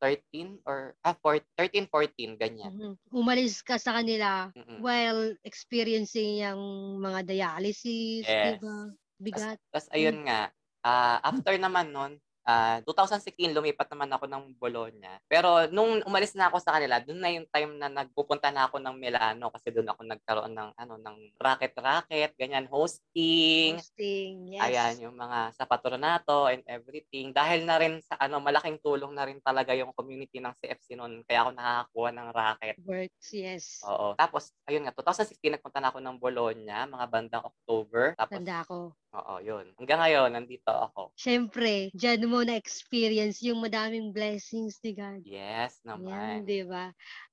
[0.00, 2.70] 2013 or, ah, 4, 13, 14, ganyan.
[2.72, 2.94] Mhm.
[3.14, 4.80] Umalis ka sa kanila Mm-mm.
[4.82, 8.58] while experiencing yung mga dialysis, Yes.
[8.58, 8.76] di ba?
[9.18, 9.58] Bigat.
[9.74, 10.50] Tapos ayun nga,
[10.86, 12.12] ah, after naman nun,
[12.48, 15.20] ah, 2016 lumipat naman ako ng Bologna.
[15.28, 18.80] Pero nung umalis na ako sa kanila, doon na yung time na nagpupunta na ako
[18.80, 23.76] ng Milano kasi doon ako nagkaroon ng ano ng racket-racket, ganyan hosting.
[23.76, 24.64] Hosting, yes.
[24.64, 27.36] Ayan, yung mga sa patronato and everything.
[27.36, 31.20] Dahil na rin sa ano, malaking tulong na rin talaga yung community ng CFC noon.
[31.28, 32.76] Kaya ako nakakakuha ng racket.
[32.88, 33.64] Works, yes.
[33.84, 34.16] Oo.
[34.16, 38.16] Tapos, ayun nga, 2016 nagpunta na ako ng Bologna, mga bandang October.
[38.16, 38.96] Tapos, Tanda ko.
[39.18, 39.66] Oo, yun.
[39.78, 41.02] Hanggang ngayon, nandito ako.
[41.18, 45.22] Siyempre, dyan mo na-experience yung madaming blessings ni God.
[45.26, 45.74] Yes
[46.06, 46.46] Yan, naman.
[46.48, 46.84] di ba?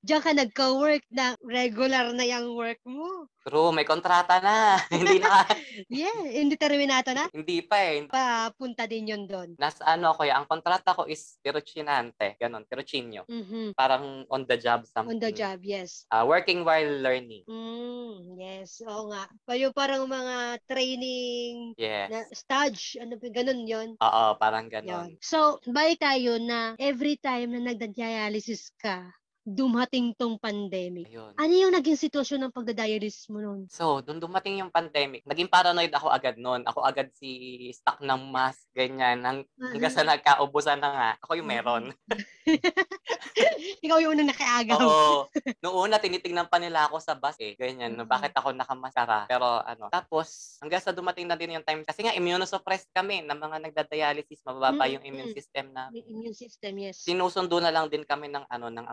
[0.06, 3.26] Diyan ka nagka-work na regular na yung work mo.
[3.42, 4.78] True, may kontrata na.
[4.94, 5.42] hindi na,
[5.90, 7.26] Yeah, hindi na.
[7.34, 8.06] hindi pa eh.
[8.06, 9.58] Papunta din yun doon.
[9.58, 12.38] Nasa ano ako, ang kontrata ko is tirocinante.
[12.38, 13.26] Ganon, tirocinio.
[13.26, 13.74] Mhm.
[13.74, 15.18] Parang on the job something.
[15.18, 16.06] On the job, yes.
[16.14, 17.42] Ah, working while learning.
[17.50, 19.26] Mm, yes, oo nga.
[19.50, 22.14] Payo parang mga training Yes.
[22.14, 23.90] na stage, ano ba, ganun yon.
[23.98, 25.18] Oo, parang ganon.
[25.18, 25.22] Yun.
[25.22, 29.02] So, balik tayo na every time na nagda-dialysis ka,
[29.46, 31.06] dumating tong pandemic.
[31.14, 31.38] Ayun.
[31.38, 33.70] Ano yung naging sitwasyon ng pagda-dialysis mo noon?
[33.70, 36.66] So, nung dumating yung pandemic, naging paranoid ako agad noon.
[36.66, 39.22] Ako agad si stock ng mask, ganyan.
[39.22, 41.94] Hang, hanggang sa nagkaubusan na nga, ako yung meron.
[43.86, 44.82] Ikaw yung unang nakiagaw.
[44.82, 45.30] Oo.
[45.62, 47.54] Noong una, tinitingnan pa nila ako sa bus eh.
[47.54, 49.30] Ganyan, no, bakit ako nakamaskara.
[49.30, 53.38] Pero ano, tapos hanggang sa dumating na din yung time, kasi nga immunosuppressed kami ng
[53.38, 55.38] mga nagda-dialysis, mababa Mm, yung immune mm.
[55.38, 55.90] system na.
[55.92, 57.06] Immune system, yes.
[57.06, 58.86] Sinusundo na lang din kami ng ano ng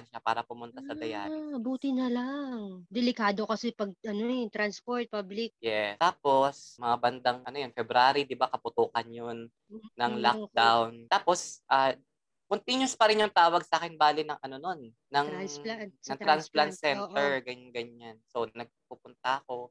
[0.00, 1.52] ambulansya para pumunta sa dialysis.
[1.52, 2.88] Ah, buti na lang.
[2.88, 5.52] Delikado kasi pag ano eh, transport, public.
[5.60, 6.00] Yes.
[6.00, 9.38] Tapos, mga bandang, ano yun, February, di ba, kaputukan yun
[9.70, 11.04] ng lockdown.
[11.06, 11.92] Tapos, ah,
[12.48, 16.20] continuous pa rin yung tawag sa akin, bali, ng ano nun, ng, Transplant, ng transplant,
[16.24, 18.16] transplant, center, ganyan-ganyan.
[18.32, 19.70] So, nagpupunta ako.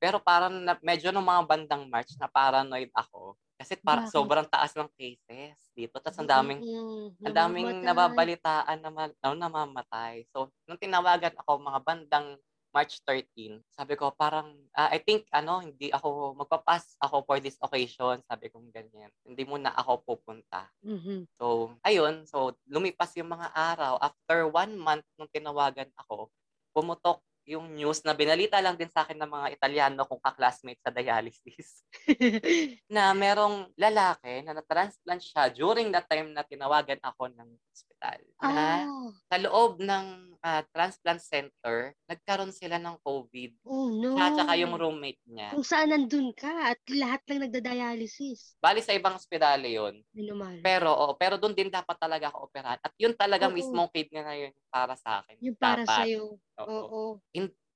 [0.00, 3.34] Pero parang na, medyo nung mga bandang March, na paranoid ako.
[3.60, 4.12] Kasi para, Bakit?
[4.16, 6.00] sobrang taas ng cases dito.
[6.00, 10.24] Tapos ang daming, Mm, ang daming nababalitaan na, ma- na namamatay.
[10.32, 12.40] So, nung tinawagan ako mga bandang
[12.72, 17.58] March 13, sabi ko parang, ah, I think, ano, hindi ako, magpapas ako for this
[17.60, 18.22] occasion.
[18.24, 19.10] Sabi ko ganyan.
[19.26, 20.70] Hindi muna ako pupunta.
[20.80, 21.28] Mhm.
[21.36, 22.24] So, ayun.
[22.24, 24.00] So, lumipas yung mga araw.
[24.00, 26.30] After one month nung tinawagan ako,
[26.70, 30.92] pumutok yung news na binalita lang din sa akin ng mga Italiano kong kaklasmate sa
[30.92, 31.82] dialysis
[32.94, 38.18] na merong lalaki na na-transplant siya during that time na tinawagan ako ng hospital.
[38.38, 38.84] Na Ah,
[39.26, 40.06] sa loob ng
[40.40, 43.60] ah, transplant center, nagkaroon sila ng COVID.
[43.66, 44.16] oh no.
[44.16, 45.52] At saka yung roommate niya.
[45.52, 48.56] Kung saan nandun ka at lahat lang nagda-dialysis.
[48.58, 50.00] Bali sa ibang ospedale yun.
[50.12, 50.60] Minumahal.
[50.60, 52.80] Pero, oo, pero doon din dapat talaga ako operahan.
[52.80, 53.54] At yun talaga Oo.
[53.54, 55.36] mismo kid nga na yun para sa akin.
[55.40, 56.04] yung para dapat.
[56.08, 56.36] sa'yo.
[56.66, 56.80] Oo.
[56.90, 57.02] Oo.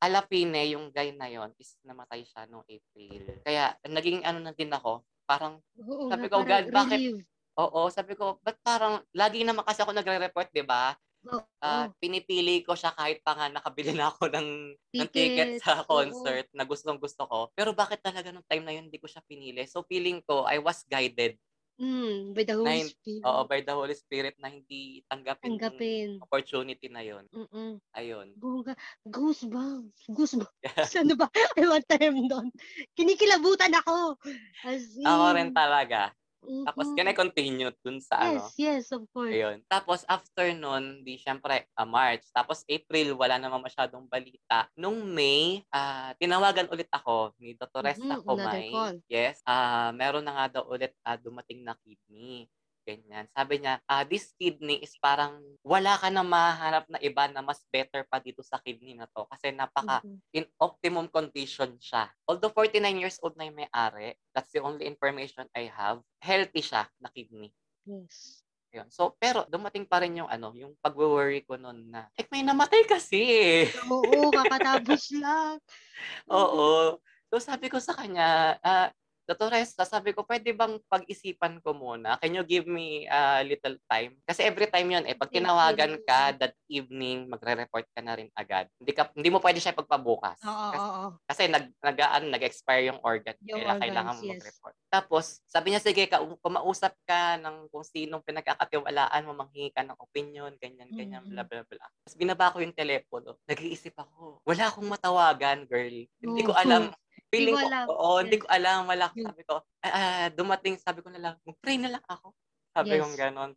[0.04, 3.40] Alapine, yung guy na yon is namatay siya noong April.
[3.40, 7.24] Kaya, naging ano na din ako, parang, Oo Sabi ko, God, bakit- relief.
[7.56, 10.92] oo, sabi ko, ba't parang, lagi naman kasi ako nagre-report, di ba?
[11.24, 11.40] Oo.
[11.64, 15.80] Ah, pinipili ko siya kahit pa nga nakabili na ako ng, ng ticket Tickets, sa
[15.88, 17.48] concert na gustong gusto ko.
[17.56, 19.64] Pero bakit talaga nung time na yun hindi ko siya pinili?
[19.64, 21.40] So feeling ko, I was guided
[21.74, 23.22] Mm, by the Holy Nine- Spirit.
[23.26, 26.08] oo, by the Holy Spirit na hindi tanggapin, Tanggapin.
[26.18, 27.26] yung opportunity na yun.
[27.34, 27.82] Mm-mm.
[27.92, 28.30] Ayun.
[28.38, 28.78] Bunga.
[29.02, 30.06] Goosebumps.
[30.06, 30.62] Goosebumps.
[31.02, 31.26] ano ba?
[31.58, 32.48] I want time doon.
[32.94, 34.14] Kinikilabutan ako.
[34.62, 36.14] As in, Ako rin talaga.
[36.64, 36.96] Tapos, Mhm.
[36.96, 38.48] can I continue dun sa ano?
[38.56, 39.32] Yes, yes, of course.
[39.32, 39.60] Ayun.
[39.66, 42.28] Tapos, after nun, di syempre, ah, March.
[42.30, 44.68] Tapos, April, wala naman masyadong balita.
[44.74, 47.82] Nung May, ah, tinawagan ulit ako ni Dr.
[47.84, 48.68] Resta Mhm, Comay.
[48.70, 48.96] call.
[49.06, 49.40] Yes.
[49.44, 52.48] ah meron na nga daw ulit ah, dumating na kidney.
[52.84, 53.24] Ganyan.
[53.32, 57.64] Sabi niya, ah, this kidney is parang wala ka na mahanap na iba na mas
[57.72, 59.24] better pa dito sa kidney na to.
[59.24, 60.20] Kasi napaka Mhm.
[60.36, 62.12] in optimum condition siya.
[62.28, 66.84] Although 49 years old na yung may-ari, that's the only information I have, healthy siya
[67.00, 67.56] na kidney.
[67.88, 68.44] Yes.
[68.68, 68.92] Ayun.
[68.92, 72.84] So, pero dumating pa rin yung ano, yung pag-worry ko noon na, eh, may namatay
[72.84, 73.64] kasi eh.
[73.96, 75.56] Oo, kakatapos lang.
[76.28, 77.00] Oo.
[77.32, 78.92] So, sabi ko sa kanya, ah,
[79.24, 79.48] Dr.
[79.48, 82.20] Resta, sabi ko, pwede bang pag-isipan ko muna?
[82.20, 84.20] Can you give me a little time?
[84.28, 88.68] Kasi every time yun, eh, pag tinawagan ka that evening, magre-report ka na rin agad.
[88.76, 90.44] Hindi, ka, hindi mo pwede siya pagpabukas.
[90.44, 91.06] Oo, Kasi, oo.
[91.24, 93.32] kasi nag, nag, ano, nag-expire yung organ.
[93.48, 94.32] Yung kaya organs, kailangan mo yes.
[94.36, 94.74] mag-report.
[94.92, 99.96] Tapos, sabi niya, sige, ka, kumausap ka ng kung sinong pinagkakatiwalaan mo, manghingi ka ng
[100.04, 101.32] opinion, ganyan, ganyan, Mhm.
[101.32, 101.84] bla, bla, bla.
[102.04, 103.40] Tapos binaba ko yung telepono.
[103.48, 105.96] Nag-iisip ako, wala akong matawagan, girl.
[106.20, 106.92] Hindi ko alam.
[107.30, 107.86] Feeling ko, alam.
[107.90, 108.86] oo, hindi ko alam.
[108.86, 109.16] Wala ko.
[109.18, 112.32] Sabi ko, ah, dumating, sabi ko na lang, mag-pray na lang ako.
[112.74, 113.02] Sabi Yes.
[113.02, 113.52] kong ganon.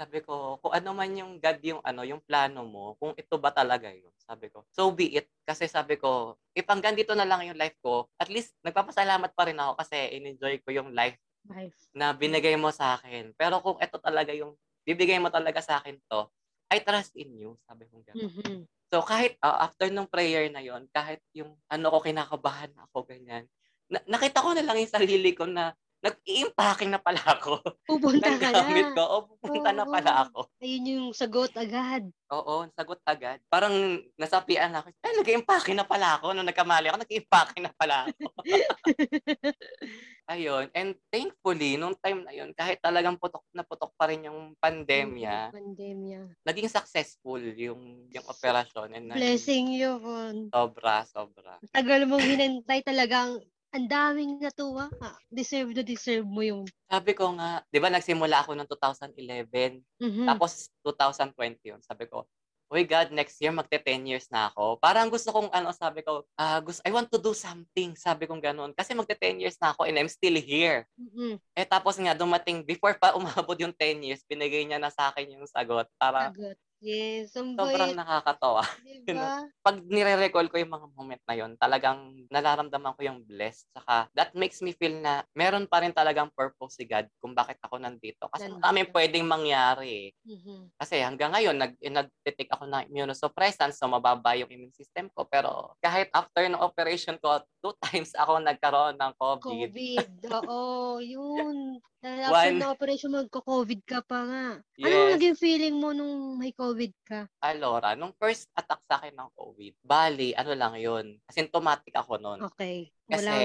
[0.00, 3.52] Sabi ko, kung ano man yung God, yung ano, yung plano mo, kung ito ba
[3.52, 5.28] talaga yun, sabi ko, so be it.
[5.44, 9.44] Kasi sabi ko, if hanggang dito na lang yung life ko, at least nagpapasalamat pa
[9.44, 11.90] rin ako kasi in-enjoy ko yung life Life.
[11.94, 13.34] na binigay mo sa akin.
[13.36, 14.54] Pero kung ito talaga yung
[14.86, 16.30] bibigay mo talaga sa akin to,
[16.70, 18.30] I trust in you, sabi ko gano'n.
[18.30, 18.58] Mhm.
[18.86, 23.46] So kahit uh, after nung prayer na yon, kahit yung ano ko kinakabahan ako ganyan,
[23.86, 28.48] na- nakita ko na lang yung sarili ko na nag-i-impacking na pala ako Pupunta ka
[28.48, 28.64] na.
[28.96, 29.02] ko.
[29.04, 30.22] O pupunta na pala Oo.
[30.24, 30.40] ako.
[30.58, 32.08] Ayun yung sagot agad.
[32.32, 33.36] Oo, sagot agad.
[33.46, 33.74] Parang
[34.16, 34.96] nasapian ako.
[34.96, 36.32] Ay, nag-i-impacking na pala ako.
[36.32, 38.26] Nung nagkamali ako, nag-i-impacking na pala ako.
[40.30, 40.70] Ayun.
[40.78, 45.50] And thankfully, nung time na yun, kahit talagang putok na putok pa rin yung pandemya,
[45.50, 46.20] Pandemya.
[46.46, 48.94] naging successful yung yung operasyon.
[48.94, 50.36] And naging Blessing yun.
[50.54, 51.58] Sobra, sobra.
[51.74, 53.42] Tagal mong hinantay talagang
[53.74, 54.86] ang daming natuwa.
[55.02, 56.62] Ah, Deserve na deserve mo yun.
[56.86, 60.26] Sabi ko nga, di ba nagsimula ako ng 2011, Mhm.
[60.30, 61.82] tapos 2020 yun.
[61.82, 62.26] Sabi ko,
[62.70, 64.78] Uy God, next year magte 10 years na ako.
[64.78, 67.98] Parang gusto kong ano, sabi ko, ah, gusto, I want to do something.
[67.98, 68.70] Sabi kong ganun.
[68.78, 70.86] Kasi magte 10 years na ako and I'm still here.
[70.94, 71.42] Mhm.
[71.58, 75.34] Eh tapos nga dumating, before pa umabot yung 10 years, binigay niya na sa akin
[75.34, 75.90] yung sagot.
[75.98, 76.54] Para Sagot.
[76.80, 77.36] Yes.
[77.36, 77.98] Ang sobrang bait.
[78.00, 78.64] nakakatawa.
[79.08, 79.48] Diba?
[79.60, 83.68] Pag nire-recall ko yung mga moment na yon, talagang nararamdaman ko yung blessed.
[83.76, 87.60] Saka that makes me feel na meron pa rin talagang purpose si God kung bakit
[87.60, 88.28] ako nandito.
[88.32, 88.60] Kasi Nandito.
[88.64, 90.08] maraming pwedeng mangyari.
[90.08, 90.32] eh.
[90.32, 90.72] Mhm.
[90.80, 95.28] Kasi hanggang ngayon, nag, eh, nag-take ako ng immunosuppressants, so mababa yung immune system ko.
[95.28, 99.68] Pero kahit after ng operation ko, two times ako nagkaroon ng COVID.
[99.70, 100.08] COVID.
[100.42, 101.76] Oo, yun.
[102.00, 102.58] Dahil One.
[102.58, 104.46] na operation, magko-COVID ka pa nga.
[104.80, 105.12] Anong Yes.
[105.14, 107.28] naging feeling mo nung may COVID ka?
[107.38, 112.40] Alora, nung first attack sa akin ng COVID, bali, ano lang yun, asymptomatic ako noon.
[112.48, 112.88] Okay.
[113.04, 113.44] Kasi, Walang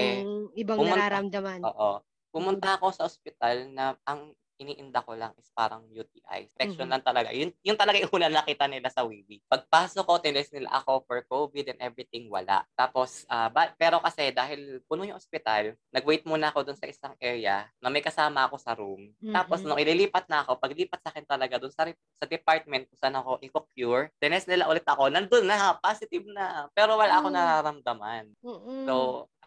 [0.56, 1.60] ibang pumunta- nararamdaman.
[1.62, 2.00] Oo.
[2.32, 6.48] Pumunta ako sa ospital na ang iniinda ko lang is parang UTI.
[6.48, 6.92] Infection Mhm.
[6.92, 7.28] lang talaga.
[7.30, 9.44] Yun, yun talaga yung una nakita nila sa Wiwi.
[9.44, 12.64] Pagpasok ko, tinest nila ako for COVID and everything, wala.
[12.72, 17.12] Tapos, ah, ba- pero kasi dahil puno yung ospital, nag-wait muna ako dun sa isang
[17.18, 19.12] area na may kasama ako sa room.
[19.30, 19.66] Tapos, Mhm.
[19.66, 23.16] nung ililipat na ako, paglipat sa akin talaga dun sa, re- sa department kung saan
[23.16, 26.66] ako i-cure, tinest nila ulit ako, nandun na, positive na.
[26.72, 27.34] Pero wala ako Oh.
[27.34, 28.24] nararamdaman.
[28.40, 28.84] Mm-mm.
[28.88, 28.94] So,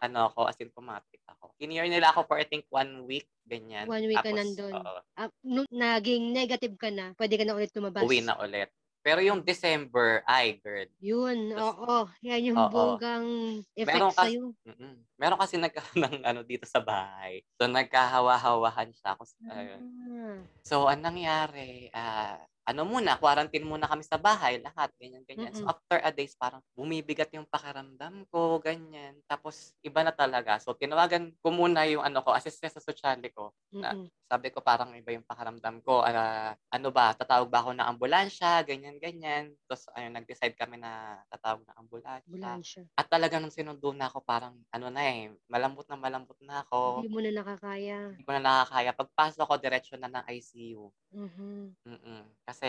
[0.00, 1.52] ano ako, asymptomatic ako.
[1.54, 3.84] Kinure nila ako for I think one week, ganyan.
[3.84, 4.72] One week ka Tapos, nandun.
[4.74, 8.02] oo, Ah, nung naging negative ka na, pwede ka na ulit lumabas.
[8.02, 8.72] uwi na ulit.
[9.00, 10.84] Pero yung December, ay, girl.
[11.00, 11.98] Yun, Tas- oo.
[12.20, 12.68] Yan yung Oo.
[12.68, 13.24] bonggang
[13.72, 14.44] effect Meron kas- sa'yo.
[14.62, 14.94] Mm-mm.
[15.16, 17.40] Meron kasi nagkaroon ng ano dito sa bahay.
[17.56, 19.16] So, nagkahawa-hawahan siya.
[19.16, 19.24] Ako.
[19.48, 20.36] Ah.
[20.60, 22.36] So, ang nangyari, ah,
[22.70, 25.52] ano muna, quarantine muna kami sa bahay, lahat, ganyan, ganyan.
[25.52, 25.70] So, Mm-mm.
[25.70, 29.18] after a days, parang bumibigat yung pakiramdam ko, ganyan.
[29.26, 30.56] Tapos, iba na talaga.
[30.62, 33.52] So, tinawagan ko muna yung ano ko, assistant sa sosyali ko.
[33.82, 34.06] Na- Mm-mm.
[34.30, 36.06] sabi ko parang iba yung pakiramdam ko.
[36.06, 39.52] Ah, ano ba, tatawag ba ako ng ambulansya, ganyan, ganyan.
[39.66, 42.30] Tapos, ayun, nag-decide kami na tatawag ng ambulansya.
[42.30, 42.82] Ambulansya.
[42.94, 47.02] At talaga nung sinundo na ako, parang ano na eh, malambot na malambot na ako.
[47.02, 47.98] Hindi mo na nakakaya.
[48.14, 48.90] Hindi ko na nakakaya.
[48.94, 50.84] Pagpasok ko, diretsyo na ng ICU.
[51.12, 51.74] Mhm.
[51.88, 52.22] Mm-mm.
[52.44, 52.59] Kasi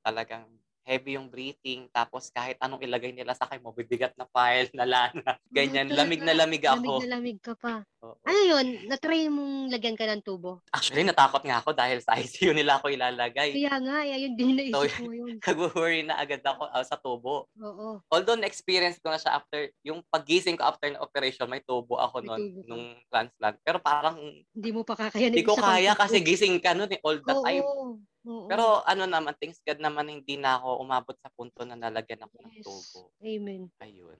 [0.00, 0.46] talagang
[0.86, 1.90] heavy yung breathing.
[1.90, 5.34] Tapos kahit anong ilagay nila sa akin, mabibigat na file, na lana.
[5.56, 7.02] Ganyan, lamig na lamig ako.
[7.02, 7.82] Lamig na lamig ka pa.
[8.06, 8.14] Oo.
[8.22, 8.86] Ano yun?
[8.86, 10.62] Na-try mong lagyan ka ng tubo?
[10.70, 13.50] Actually, natakot nga ako dahil sa ICU nila ako ilalagay.
[13.58, 15.34] Kaya nga, eh, ayun din naisip So, mo yun.
[15.46, 17.50] Nag-worry na agad ako ah, sa tubo.
[17.58, 17.98] Oo.
[18.06, 22.22] Although na-experience ko na siya after, yung pagising ko after ng operation, may tubo ako
[22.22, 23.58] May noon tubo nung transplant.
[23.66, 24.22] Pero parang
[24.54, 25.34] Hindi mo pa kakayanin.
[25.34, 27.42] hindi ko kaya kasi gising ka noon eh, all the Oo.
[27.42, 27.66] time.
[28.26, 28.50] Oo.
[28.50, 32.34] Pero ano naman, thanks God naman hindi na ako umabot sa punto na nalagyan ako
[32.42, 33.00] ng tubo.
[33.22, 33.70] Amen.
[33.78, 34.18] Ayun.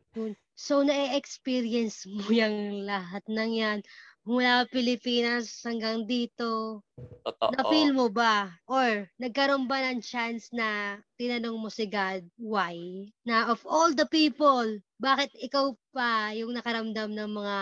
[0.56, 3.78] So, na-experience mo yung lahat ng yan
[4.26, 6.82] mula Pilipinas hanggang dito.
[7.22, 7.54] Totoo.
[7.54, 8.50] Na-feel mo ba?
[8.66, 12.74] Or nagkaroon ba ng chance na tinanong mo si God, why?
[13.22, 14.66] Na of all the people,
[14.98, 17.56] bakit ikaw pa yung nakaramdam ng mga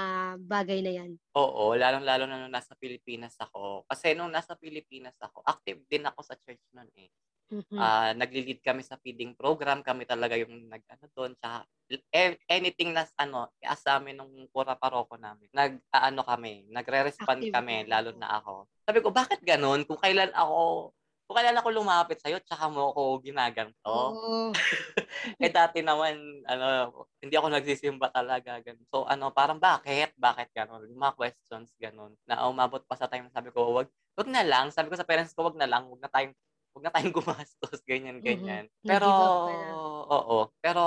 [0.48, 1.12] bagay na yan?
[1.36, 3.84] Oo, lalong-lalo na nung nasa Pilipinas ako.
[3.84, 7.12] Kasi nung nasa Pilipinas ako, active din ako sa church noon eh.
[7.52, 7.76] Mhm.
[7.76, 11.68] Ah, nagli-lead kami sa feeding program, kami talaga yung nag-ano doon, tsaka
[12.16, 15.46] a- anything na ano, i-ask sa amin nung pura paroko namin.
[15.52, 17.90] Nag-ano kami, nagre-respond Active kami, ka.
[18.00, 18.64] lalo na ako.
[18.88, 19.84] Sabi ko, bakit ganun?
[19.84, 20.90] Kung kailan ako,
[21.24, 23.88] kung kailan ako lumapit sa'yo, tsaka mo ako ginaganto.
[23.88, 24.52] Oo.
[25.40, 26.90] Eh dati naman, ano,
[27.24, 28.60] hindi ako nagsisimba talaga.
[28.60, 28.84] Ganun.
[28.92, 30.12] So ano, parang bakit?
[30.20, 30.84] Bakit ganun?
[30.84, 32.12] Yung mga questions, ganun.
[32.28, 33.88] Na umabot pa sa time, sabi ko, wag,
[34.20, 34.68] wag na lang.
[34.68, 35.88] Sabi ko sa parents ko, wag na lang.
[35.88, 36.36] Wag na tayong,
[36.74, 38.66] wag na tayong gumastos, ganyan, ganyan.
[38.84, 39.08] Nag-give Pero,
[40.10, 40.50] oo.
[40.60, 40.82] Pero,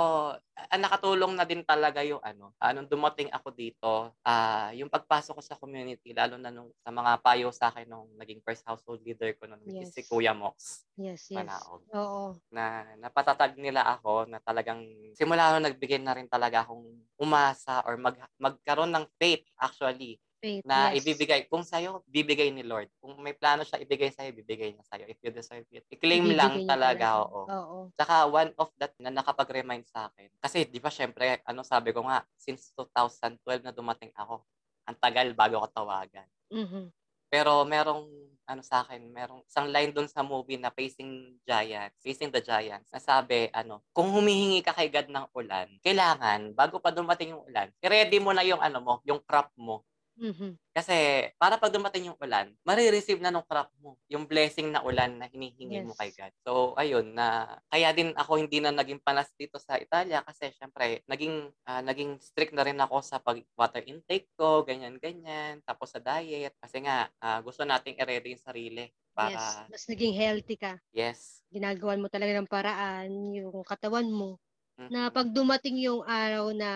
[0.56, 5.40] ah, nakatulong na din talaga yung ano, ah, nung dumating ako dito, ah, yung pagpasok
[5.40, 9.00] ko sa community, lalo na nung sa mga payo sa akin nung naging first household
[9.02, 10.08] leader ko nun, which is si Yes.
[10.08, 11.70] Kuya Mox Yes, yes.
[11.70, 12.40] Manaog Oo.
[12.48, 14.80] na napatatag nila ako na talagang
[15.12, 20.62] simula nung nagbigay na rin talaga akong umasa or mag, magkaroon ng faith actually Faith,
[20.62, 21.02] na yes.
[21.02, 25.10] ibibigay kung sa'yo bibigay ni Lord kung may plano siya ibigay sa'yo ibigay niya sa'yo
[25.10, 27.78] if you deserve it i-claim lang Ibibigay niya talaga oo Oo.
[27.96, 30.30] Tsaka one of that na nakapag-remind sa akin.
[30.38, 34.44] Kasi di ba syempre, ano sabi ko nga, since 2012 na dumating ako,
[34.88, 36.28] ang tagal bago ko tawagan.
[36.52, 36.92] Mhm.
[37.28, 38.08] Pero merong
[38.48, 42.88] ano sa akin, merong isang line doon sa movie na Facing Giants, Facing the Giants,
[42.88, 47.44] na sabi, ano, kung humihingi ka kay God ng ulan, kailangan, bago pa dumating yung
[47.44, 49.84] ulan, i-ready mo na yung ano mo, yung crop mo.
[50.18, 50.58] Mhm.
[50.76, 55.18] Kasi para pag dumating yung ulan, marireceive na nung crop mo, yung blessing na ulan
[55.18, 55.98] na hinihingi mo Yes.
[55.98, 56.30] kay God.
[56.46, 61.02] So, ayun, na kaya din ako hindi na naging panas dito sa Italia kasi syempre,
[61.10, 66.00] naging, ah, naging strict na rin ako sa pag water intake ko, ganyan-ganyan, tapos sa
[66.04, 66.54] diet.
[66.62, 68.86] Kasi nga, ah, gusto nating i-ready yung sarili
[69.18, 69.58] Yes.
[69.58, 70.78] para, Mas naging healthy ka.
[70.92, 71.42] yes.
[71.54, 74.40] Ginagawan mo talaga ng paraan yung katawan mo
[74.86, 75.12] na Mhm.
[75.12, 76.70] pag dumating yung araw na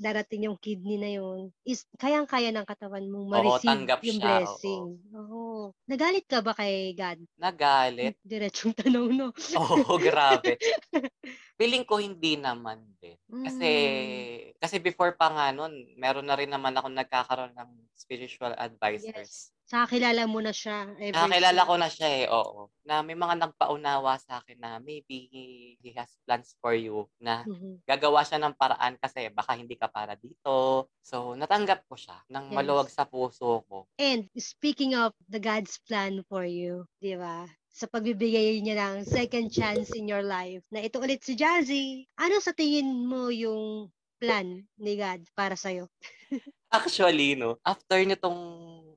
[0.00, 4.84] darating yung kidney na yun, is kayang-kaya ng katawan mong ma-receive yung siya, blessing.
[5.12, 5.70] Oo.
[5.86, 7.20] Nagalit ka ba kay God?
[7.38, 8.16] Nagalit.
[8.24, 9.28] Diretsong tanong, no?
[9.62, 10.58] Oo, grabe.
[11.60, 13.16] Feeling ko hindi naman din.
[13.42, 14.58] Kasi, Mm.
[14.58, 19.50] kasi before pa nga nun, meron na rin naman ako nagkakaroon ng spiritual advisors.
[19.72, 20.92] Sa kilala mo na siya.
[21.00, 22.68] Ever Nakakilala ko na siya eh, oo.
[22.84, 25.42] Na may mga nagpaunawa sa akin na maybe he,
[25.80, 27.80] he has plans for you na Mhm.
[27.88, 30.88] gagawa siya ng paraan kasi baka hindi ka para dito.
[31.00, 32.52] So, natanggap ko siya ng Yes.
[32.52, 33.88] maluwag sa puso ko.
[33.96, 37.48] And speaking of the God's plan for you, di ba?
[37.72, 42.08] Sa pagbibigay niya ng second chance in your life, na ito ulit si Jazzy.
[42.20, 43.88] Ano sa tingin mo yung
[44.20, 45.88] plan ni God para sa'yo?
[46.72, 48.40] Actually, no, after nitong,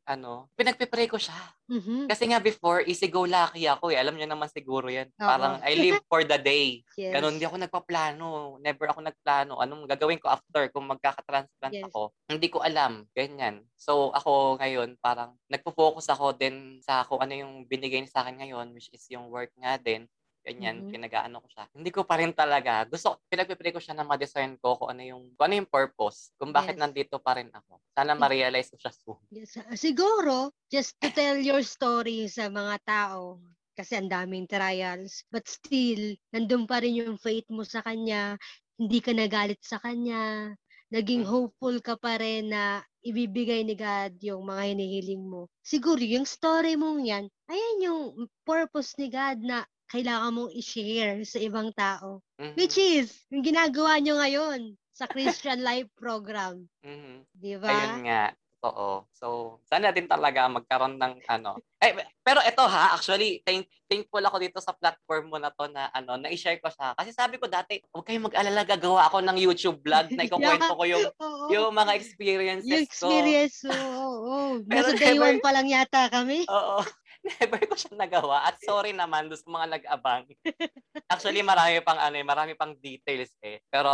[0.06, 1.34] ano, pinagpipray ko siya.
[1.66, 2.06] Mhm.
[2.06, 3.98] Kasi nga before, easy go lucky ako eh.
[3.98, 5.10] Alam niyo naman siguro yan.
[5.18, 5.26] Oo.
[5.26, 6.86] Parang I live for the day.
[6.94, 7.18] Yes.
[7.18, 8.28] Ganon, hindi ako nagpaplano.
[8.62, 9.58] Never ako nagplano.
[9.58, 11.90] Anong gagawin ko after kung magkaka-transplant Yes.
[11.90, 12.14] ako?
[12.30, 13.10] Hindi ko alam.
[13.18, 13.66] Ganyan.
[13.76, 18.46] So, ako ngayon, parang nagpo-focus ako din sa kung ano yung binigay niya sa akin
[18.46, 20.06] ngayon, which is yung work nga din.
[20.46, 20.94] Ganyan, Mhm.
[20.94, 21.66] pinag-aano ko siya.
[21.74, 22.86] Hindi ko pa rin talaga.
[22.86, 26.30] Gusto, pinagpipray ko siya na ma-discern ko kung ano yung, kung ano yung purpose.
[26.38, 26.82] Kung bakit Yes.
[26.82, 27.82] nandito pa rin ako.
[27.98, 29.26] Sana ma-realize ko siya soon.
[29.34, 29.58] Yes.
[29.58, 33.42] ah, Siguro, just to tell your story sa mga tao,
[33.74, 38.38] kasi ang daming trials, but still, nandun pa rin yung faith mo sa Kanya,
[38.78, 40.54] hindi ka nagalit sa Kanya,
[40.94, 41.30] naging Mhm.
[41.30, 45.50] hopeful ka pa rin na ibibigay ni God yung mga hinihiling mo.
[45.66, 48.02] Siguro, yung story mong yan, ayan yung
[48.46, 52.22] purpose ni God na kailangan mong i-share sa ibang tao.
[52.38, 52.56] Mhm.
[52.56, 54.60] Which is, yung ginagawa nyo ngayon
[54.92, 56.66] sa Christian Life Program.
[56.82, 57.16] Mhm.
[57.32, 57.70] Di ba?
[57.70, 58.24] Ayun nga.
[58.56, 59.06] Totoo.
[59.14, 59.26] So,
[59.62, 61.54] sana din talaga magkaroon ng ano.
[61.78, 61.94] Eh,
[62.26, 66.18] pero ito ha, actually, thank, thankful ako dito sa platform mo na to na ano,
[66.18, 66.98] na-share ko siya.
[66.98, 70.82] Kasi sabi ko dati, huwag kayong mag-alala, gagawa ako ng YouTube vlog na ikukwento ko
[70.82, 71.46] yung, Oo.
[71.54, 72.90] yung mga experiences Yung ko.
[72.90, 74.34] experience mo, oo.
[74.66, 76.40] Pero Nasa day never- one pa lang yata kami.
[76.58, 76.82] Oo.
[77.26, 78.46] Never ko siya nagawa.
[78.46, 80.24] At sorry naman doon sa mga nag-abang.
[81.14, 83.62] Actually, marami pang ano, eh, marami pang details eh.
[83.66, 83.90] Pero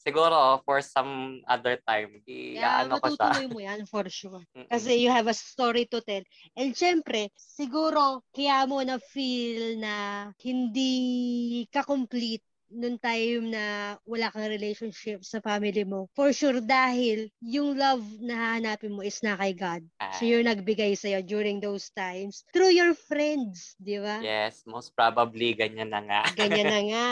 [0.00, 3.28] siguro for some other time, Kaya i-ano ko siya.
[3.28, 4.40] matutuloy mo yan for sure.
[4.72, 6.24] Kasi you have a story to tell.
[6.56, 13.64] And syempre, siguro, kaya mo na feel na hindi ka complete nung time na
[14.06, 16.06] wala kang relationship sa family mo.
[16.14, 19.82] For sure, dahil yung love na hahanapin mo is na kay God.
[20.10, 20.34] So, Ay.
[20.38, 24.22] yung nagbigay sa'yo during those times through your friends, di ba?
[24.22, 26.20] Yes, most probably ganyan na nga.
[26.38, 27.06] Ganyan na nga.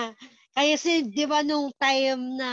[0.54, 2.50] Kaya si, di ba nung time na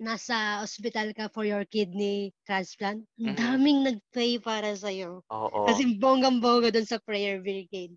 [0.00, 3.36] nasa ospital ka for your kidney transplant, ang Mhm.
[3.36, 5.24] daming nag-pray para sa'yo.
[5.30, 5.60] Oo.
[5.66, 7.96] Kasi bonggang-bongga dun sa prayer brigade.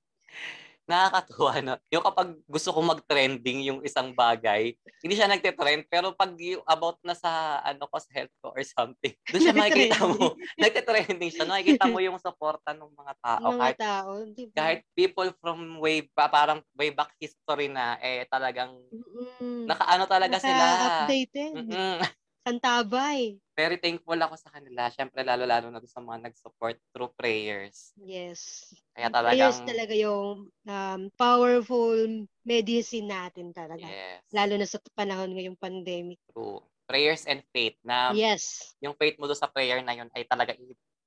[0.84, 1.74] Nakakatuwa na.
[1.92, 7.00] Yung kapag gusto ko mag-trending yung isang bagay, hindi siya nagte-trend, pero pag yung about
[7.04, 11.48] na sa ano ko, sa health ko or something, doon siya makikita mo, nagte-trending siya.
[11.48, 13.48] Nakikita mo yung suporta ng mga tao.
[13.56, 14.56] Mga kahit, tao, di ba?
[14.60, 19.64] kahit people from way, pa, parang way back history na, eh talagang, Mm-mm.
[19.64, 20.64] nakaano talaga sila.
[21.08, 22.14] Naka-updated.
[22.44, 23.40] Santabay.
[23.56, 24.92] Very thankful ako sa kanila.
[24.92, 27.96] Siyempre, lalo-lalo na sa mga nag-support through prayers.
[27.96, 28.68] Yes.
[28.92, 33.88] Kaya Prayers talagang, talaga yung um, powerful medicine natin talaga.
[33.88, 36.20] yes, Lalo na sa panahon ngayong pandemic.
[36.36, 36.60] true.
[36.84, 38.76] Prayers and faith na yes.
[38.84, 40.52] yung faith mo doon sa prayer na yun ay talaga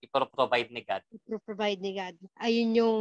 [0.01, 1.05] ipro-provide ni God.
[1.45, 2.17] provide ni God.
[2.41, 3.01] Ayun yung,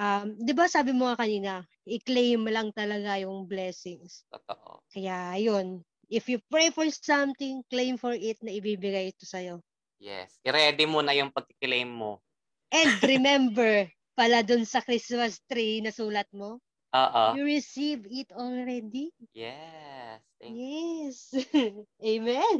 [0.00, 1.52] um, di ba sabi mo nga kanina,
[1.84, 4.24] i-claim lang talaga yung blessings.
[4.32, 4.80] Totoo.
[4.88, 9.64] Kaya ayun, if you pray for something, claim for it na ibibigay ito sa'yo.
[9.96, 10.36] Yes.
[10.44, 12.20] I-ready mo na yung pag-claim mo.
[12.68, 16.60] And remember, pala dun sa Christmas tree na sulat mo,
[16.92, 17.24] Oo.
[17.32, 19.08] you receive it already.
[19.32, 20.20] Yes.
[20.36, 21.32] Thank Yes.
[22.12, 22.58] Amen.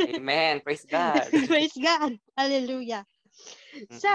[0.00, 0.54] Amen.
[0.64, 1.28] Praise God.
[1.50, 2.16] Praise God.
[2.38, 3.04] Hallelujah.
[3.90, 4.14] So,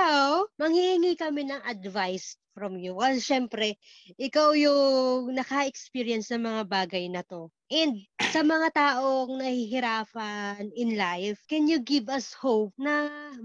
[0.56, 2.92] manghihingi kami ng advice from you.
[3.00, 3.80] Well, syempre,
[4.20, 7.42] ikaw yung naka-experience ng mga bagay na to.
[7.72, 8.04] And
[8.34, 12.94] sa mga taong nahihirapan in life, can you give us hope na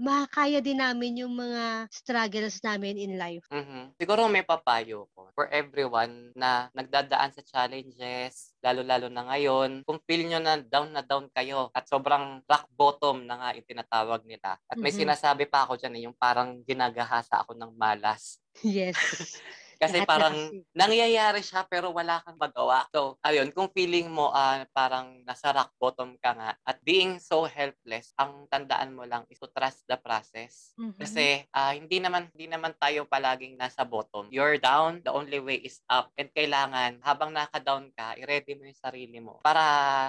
[0.07, 3.47] makakaya din namin yung mga struggles namin in life?
[3.53, 3.93] Mhm.
[4.01, 10.25] Siguro may papayo ko for everyone na nagdadaan sa challenges, lalo-lalo na ngayon, kung feel
[10.25, 14.57] nyo na down na down kayo at sobrang rock bottom na nga yung tinatawag nila.
[14.65, 14.89] At may Mhm.
[14.89, 18.41] sinasabi pa ako dyan eh, yung parang ginagahasa ako ng malas.
[18.63, 19.41] Yes.
[19.75, 20.35] Kasi Lahat parang
[20.71, 22.87] na nangyayari siya pero wala kang magawa.
[22.93, 27.43] So, ayun, kung feeling mo ah, parang nasa rock bottom ka nga at being so
[27.45, 30.73] helpless, ang tandaan mo lang is to trust the process.
[30.79, 30.95] Mhm.
[30.97, 34.31] Kasi ah, hindi naman hindi naman tayo palaging nasa bottom.
[34.31, 36.11] You're down, the only way is up.
[36.15, 39.63] And kailangan habang naka-down ka, i-ready mo yung sarili mo para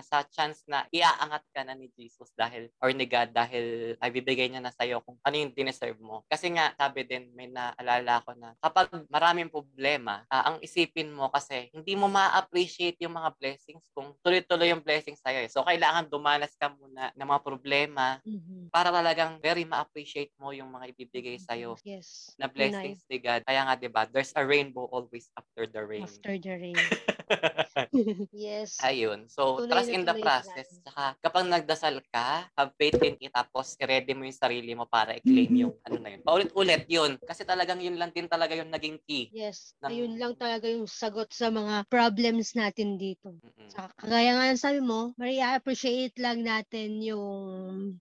[0.06, 4.48] sa chance na iaangat ka na ni Jesus dahil or ni God dahil ay bibigay
[4.48, 6.22] niya na sa'yo kung ano yung dineserve mo.
[6.30, 11.28] Kasi nga, sabi din, may naalala ko na kapag maraming problema, ah, ang isipin mo
[11.32, 15.44] kasi hindi mo ma-appreciate yung mga blessings kung tuloy-tuloy yung blessings sa'yo.
[15.44, 15.50] Eh.
[15.50, 18.70] So, kailangan dumanas ka muna ng mga problema Mhm.
[18.70, 22.36] para talagang very ma-appreciate mo yung mga ibibigay sa'yo Yes.
[22.40, 23.42] na blessings ni God.
[23.46, 26.20] Kaya nga, di ba, there's a rainbow always after the rain.
[26.20, 26.76] After the rain.
[28.32, 28.78] yes.
[28.82, 29.26] Ayun.
[29.26, 30.68] So, Tunay trust in the process.
[30.70, 30.84] sinabi.
[30.86, 35.18] Saka, kapag nagdasal ka, have faith in it, tapos i-ready mo yung sarili mo para
[35.18, 36.22] i-claim yung ano na yun.
[36.22, 37.18] Paulit-ulit yun.
[37.22, 39.30] Kasi talagang yun lang din talaga yung naging key.
[39.34, 39.74] Yes.
[39.82, 43.34] ng- Ayun lang talaga yung sagot sa mga problems natin dito.
[43.42, 43.68] Mm-mm.
[43.70, 47.36] Saka kagaya nga ng sabi mo, Maria, appreciate lang natin yung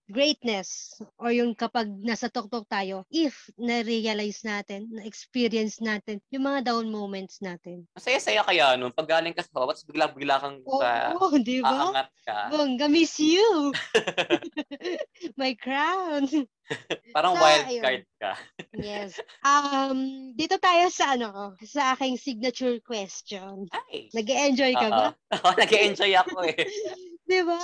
[0.06, 6.86] greatness or yung kapag nasa tuktok tayo if na-realize natin, na-experience natin yung mga down
[6.88, 7.84] moments natin.
[7.96, 8.92] Masaya-saya kaya nun.
[8.94, 11.72] Pag galing ka sa baba, tapos bigla-bigla kang Oo, sa di ba?
[11.72, 12.38] aangat ka.
[12.52, 13.72] Bongga, miss you!
[15.40, 16.28] My crown!
[17.16, 17.82] Parang Sa- wild ayun.
[17.82, 18.32] card ka.
[18.76, 19.16] Yes.
[19.40, 23.64] Um, dito tayo sa ano sa aking signature question.
[23.72, 24.12] Ay!
[24.12, 25.06] Nag-enjoy ka ba?
[25.40, 26.60] Oo, nag-enjoy ako eh.
[27.26, 27.58] Di ba?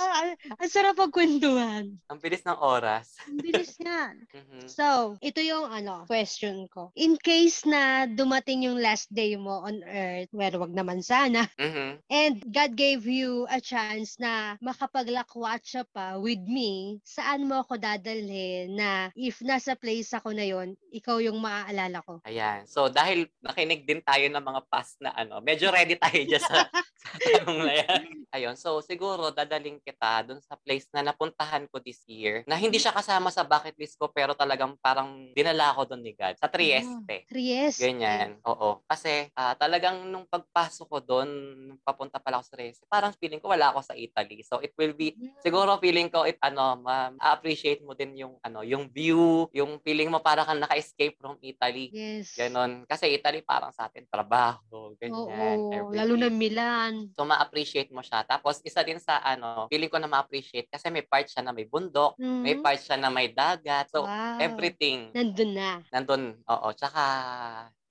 [0.59, 1.87] Ang, sarap pagkwentuhan.
[2.11, 3.15] Ang bilis ng oras.
[3.23, 4.27] Ang bilis yan.
[4.35, 4.67] Mhm.
[4.67, 6.91] So, ito yung ano, question ko.
[6.99, 12.03] In case na dumating yung last day mo on earth, well, wag naman sana, Mhm.
[12.11, 18.75] and God gave you a chance na makapaglakwatsa pa with me, saan mo ako dadalhin
[18.75, 22.19] na if nasa place ako na yon, ikaw yung maaalala ko.
[22.27, 22.67] Ayan.
[22.67, 26.67] So, dahil nakinig din tayo ng mga past na ano, medyo ready tayo dyan sa,
[27.01, 28.03] sa tanong na yan.
[28.35, 28.55] Ayun.
[28.59, 32.89] So, siguro, dadaling kita dun sa place na napuntahan ko this year, na hindi siya
[32.89, 36.41] kasama sa bucket list ko, pero talagang parang dinala ako dun ni God.
[36.41, 37.29] Sa Trieste.
[37.29, 37.85] Trieste.
[37.85, 38.41] Ganyan.
[38.49, 38.81] Oo.
[38.89, 41.29] Kasi ah, talagang nung pagpasok ko doon,
[41.69, 44.41] nung papunta pala ako sa Trieste, parang feeling ko wala ako sa Italy.
[44.41, 48.87] So, it will be siguro feeling ko it ano ma-appreciate mo din yung ano yung
[48.87, 52.31] view yung feeling mo para kang naka-escape from Italy Yes.
[52.33, 56.39] ganon kasi Italy parang sa atin trabaho ganyan Oo, lalo na everything.
[56.39, 56.93] Milan.
[57.11, 61.03] so ma-appreciate mo siya tapos isa din sa ano feeling ko na ma-appreciate kasi may
[61.05, 62.63] part siya na may bundok may Mhm.
[62.63, 64.37] part siya na may dagat so wow.
[64.39, 65.69] everything Nandun na.
[65.93, 67.03] nandun oo tsaka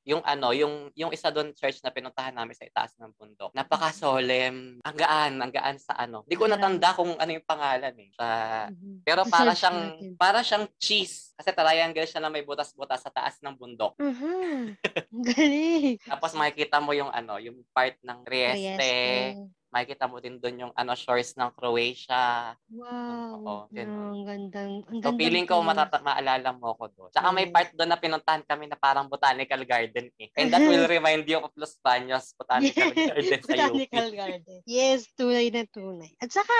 [0.02, 3.54] yung ano, yung yung isa doon church na pinuntahan namin sa itaas ng bundok.
[3.54, 6.26] Napaka-solemn, ang gaan, ang gaan sa ano.
[6.26, 8.10] Hindi ko natanda kung ano yung pangalan eh.
[8.18, 8.26] Sa,
[8.66, 9.06] Mhm.
[9.06, 13.54] pero para siyang para siyang cheese kasi triangle siya na may butas-butas sa taas ng
[13.54, 13.94] bundok.
[13.98, 14.74] Mhm.
[15.12, 15.98] Galing.
[16.10, 19.52] Tapos makikita mo yung ano, yung part ng Trieste, Trieste.
[19.72, 22.52] Makikita mo din doon yung ano shores ng Croatia.
[22.68, 23.40] Wow.
[23.40, 24.12] Oo, ganun.
[24.12, 27.08] ang gandang, ang So gandang feeling ko matata- maalala mo ko doon.
[27.08, 30.28] Tsaka may part doon na pinuntahan kami na parang botanical garden eh.
[30.36, 33.48] And that will remind you of Los Baños Botanical Garden sa.
[33.48, 34.60] Botanical Garden.
[34.68, 36.12] Yes, tunay na tunay.
[36.20, 36.52] At saka,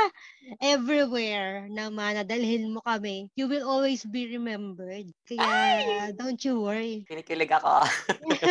[0.59, 5.13] everywhere na manadalhin mo kami, you will always be remembered.
[5.29, 7.05] Kaya, don't you worry.
[7.13, 7.85] Kinikilig ako.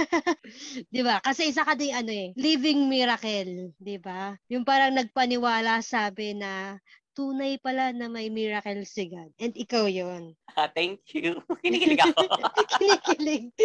[0.92, 1.18] 'Di ba?
[1.24, 4.36] Kasi isa ka ding ano eh, living miracle, 'di ba?
[4.52, 6.76] Yung parang nagpaniwala sabi na
[7.12, 9.32] tunay pala na may miracle si God.
[9.38, 10.34] And ikaw 'yon.
[10.52, 11.40] Ah, Thank you.
[11.64, 12.28] Kinikilig ako.
[12.76, 13.56] Kinikilig.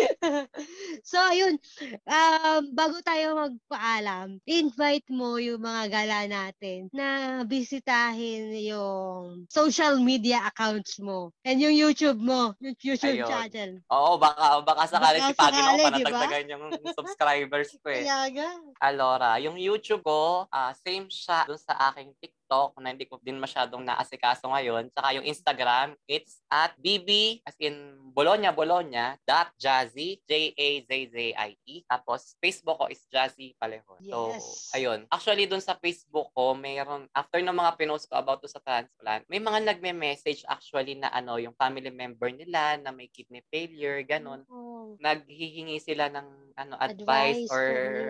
[1.03, 1.59] so, ayun.
[2.07, 10.47] Um, bago tayo magpaalam, invite mo yung mga gala natin na bisitahin yung social media
[10.47, 13.31] accounts mo and yung YouTube mo, yung YouTube Ayun.
[13.35, 13.71] channel.
[13.91, 16.11] Oo, baka baka sakali Baka sipagin ako sakali, para di ba?
[16.15, 18.07] dagdagan yung subscribers ko eh.
[18.07, 18.49] Kaya.
[18.79, 22.36] Alora, yung YouTube ko, ah, same siya dun sa aking TikTok
[22.79, 24.89] na hindi ko din masyadong naasikaso ngayon.
[24.95, 31.85] Saka yung Instagram, it's at bb, as in Bologna, Bologna, dot Jazzy, J-A-Z-Z-I-E.
[31.85, 34.01] Tapos, Facebook ko is Jazzy Palehon.
[34.07, 34.73] So, Yes.
[34.73, 35.05] ayun.
[35.13, 39.27] Actually, dun sa Facebook ko, mayroon, after ng mga pinost ko about to sa transplant,
[39.29, 44.47] may mga nagme-message actually na ano, yung family member nila na may kidney failure, ganon
[44.49, 44.97] Oo.
[45.03, 47.67] naghihingi sila ng ano Advice advice, or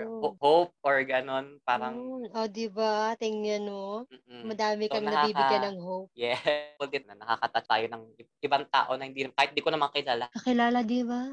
[0.07, 0.19] oo.
[0.23, 3.13] ho- hope or ganon parang Mm, oh, di ba?
[3.19, 4.07] Tingnan mo.
[4.07, 4.43] mm-mm.
[4.47, 6.11] Madami So, kang nakaka- nabibigyan ng hope.
[6.15, 6.39] yeah
[6.93, 8.03] din na nakakatouch tayo ng
[8.41, 11.27] ibang tao na hindi kahit di ko naman kilala Kakilala, di ba?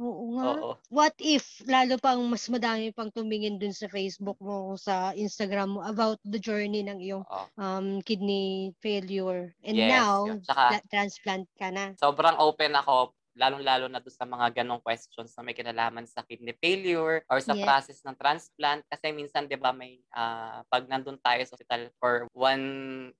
[0.00, 0.46] Oo nga.
[0.56, 5.76] oo What if, lalo pang mas madami pang tumingin dun sa Facebook mo, sa Instagram
[5.76, 9.52] mo, about the journey ng iyong oo um, kidney failure.
[9.60, 10.38] And Yes, now, yun.
[10.40, 11.92] Tsaka- pla- transplant ka na.
[12.00, 16.52] sobrang open ako lalong-lalo na doon sa mga ganong questions na may kinalaman sa kidney
[16.60, 17.64] failure or sa Yes.
[17.64, 22.28] process ng transplant kasi minsan 'di ba may ah, pag nandun tayo sa hospital for
[22.36, 22.64] one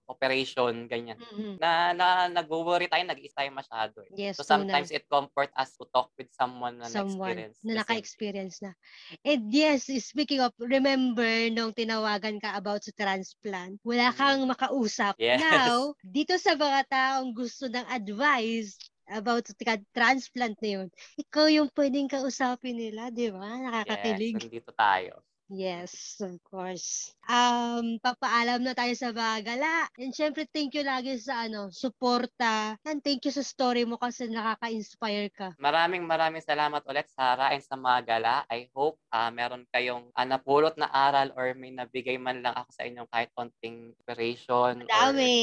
[0.07, 1.57] operation ganyan Mhm.
[1.57, 4.01] na, na nag-worry tayo, nag-iis tayo masyado.
[4.05, 4.11] eh.
[4.29, 7.57] Yes, So sometimes it comfort us to talk with someone na someone na-experience.
[7.63, 8.73] na naka-experience na.
[9.23, 14.17] And yes, speaking of, remember nung tinawagan ka about sa transplant, wala Mm.
[14.17, 15.15] kang makausap.
[15.17, 15.41] Yes.
[15.41, 18.77] Now, dito sa mga taong gusto ng advice
[19.11, 20.89] about sa tika- transplant na yun,
[21.19, 23.47] ikaw yung pwedeng kausapin nila, di ba?
[23.59, 24.39] Nakakakilig.
[24.39, 25.23] Yes, nandito tayo.
[25.51, 27.11] Yes, of course.
[27.27, 29.91] Um, papaalam na tayo sa bagala.
[29.99, 32.79] And syempre, thank you lagi sa ano, suporta.
[32.87, 35.51] And thank you sa story mo kasi nakaka-inspire ka.
[35.59, 38.47] Maraming maraming salamat ulit Sarah and sa mga gala.
[38.47, 42.71] I hope ah, meron kayong ah, napulot na aral or may nabigay man lang ako
[42.71, 44.87] sa inyong kahit konting inspiration.
[44.87, 45.35] or- Dami!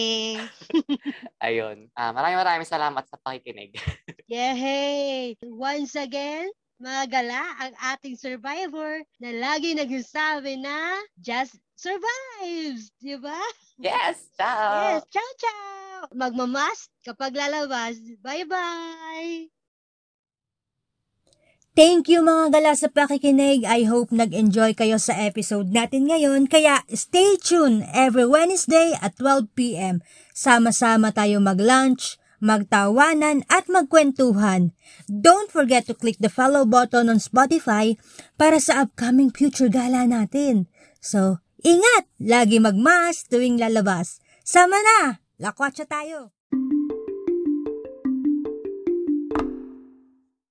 [1.44, 1.92] ayun.
[1.92, 3.76] Ah, maraming maraming salamat sa pakikinig.
[4.32, 5.36] Yay!
[5.44, 6.48] Once again,
[6.78, 12.94] mga gala, ang ating survivor na lagi nagsasabi na just survives!
[13.02, 13.38] Di ba?
[13.82, 14.30] yes!
[14.38, 14.98] Ciao!
[14.98, 15.02] Yes!
[15.10, 16.10] Ciao, ciao!
[16.14, 17.98] Magmamask kapag lalabas.
[18.22, 19.50] Bye-bye!
[21.78, 23.62] Thank you mga gala sa pakikinig.
[23.62, 26.50] I hope nag-enjoy kayo sa episode natin ngayon.
[26.50, 30.02] Kaya stay tuned every Wednesday at 12pm.
[30.34, 34.72] Sama-sama tayo mag-lunch, magtawanan at magkwentuhan.
[35.10, 37.98] Don't forget to click the follow button on Spotify
[38.38, 40.70] para sa upcoming future gala natin.
[41.02, 42.10] So, ingat!
[42.22, 44.22] Lagi magmas tuwing lalabas.
[44.46, 45.20] Sama na!
[45.42, 46.37] Lakwatsa tayo!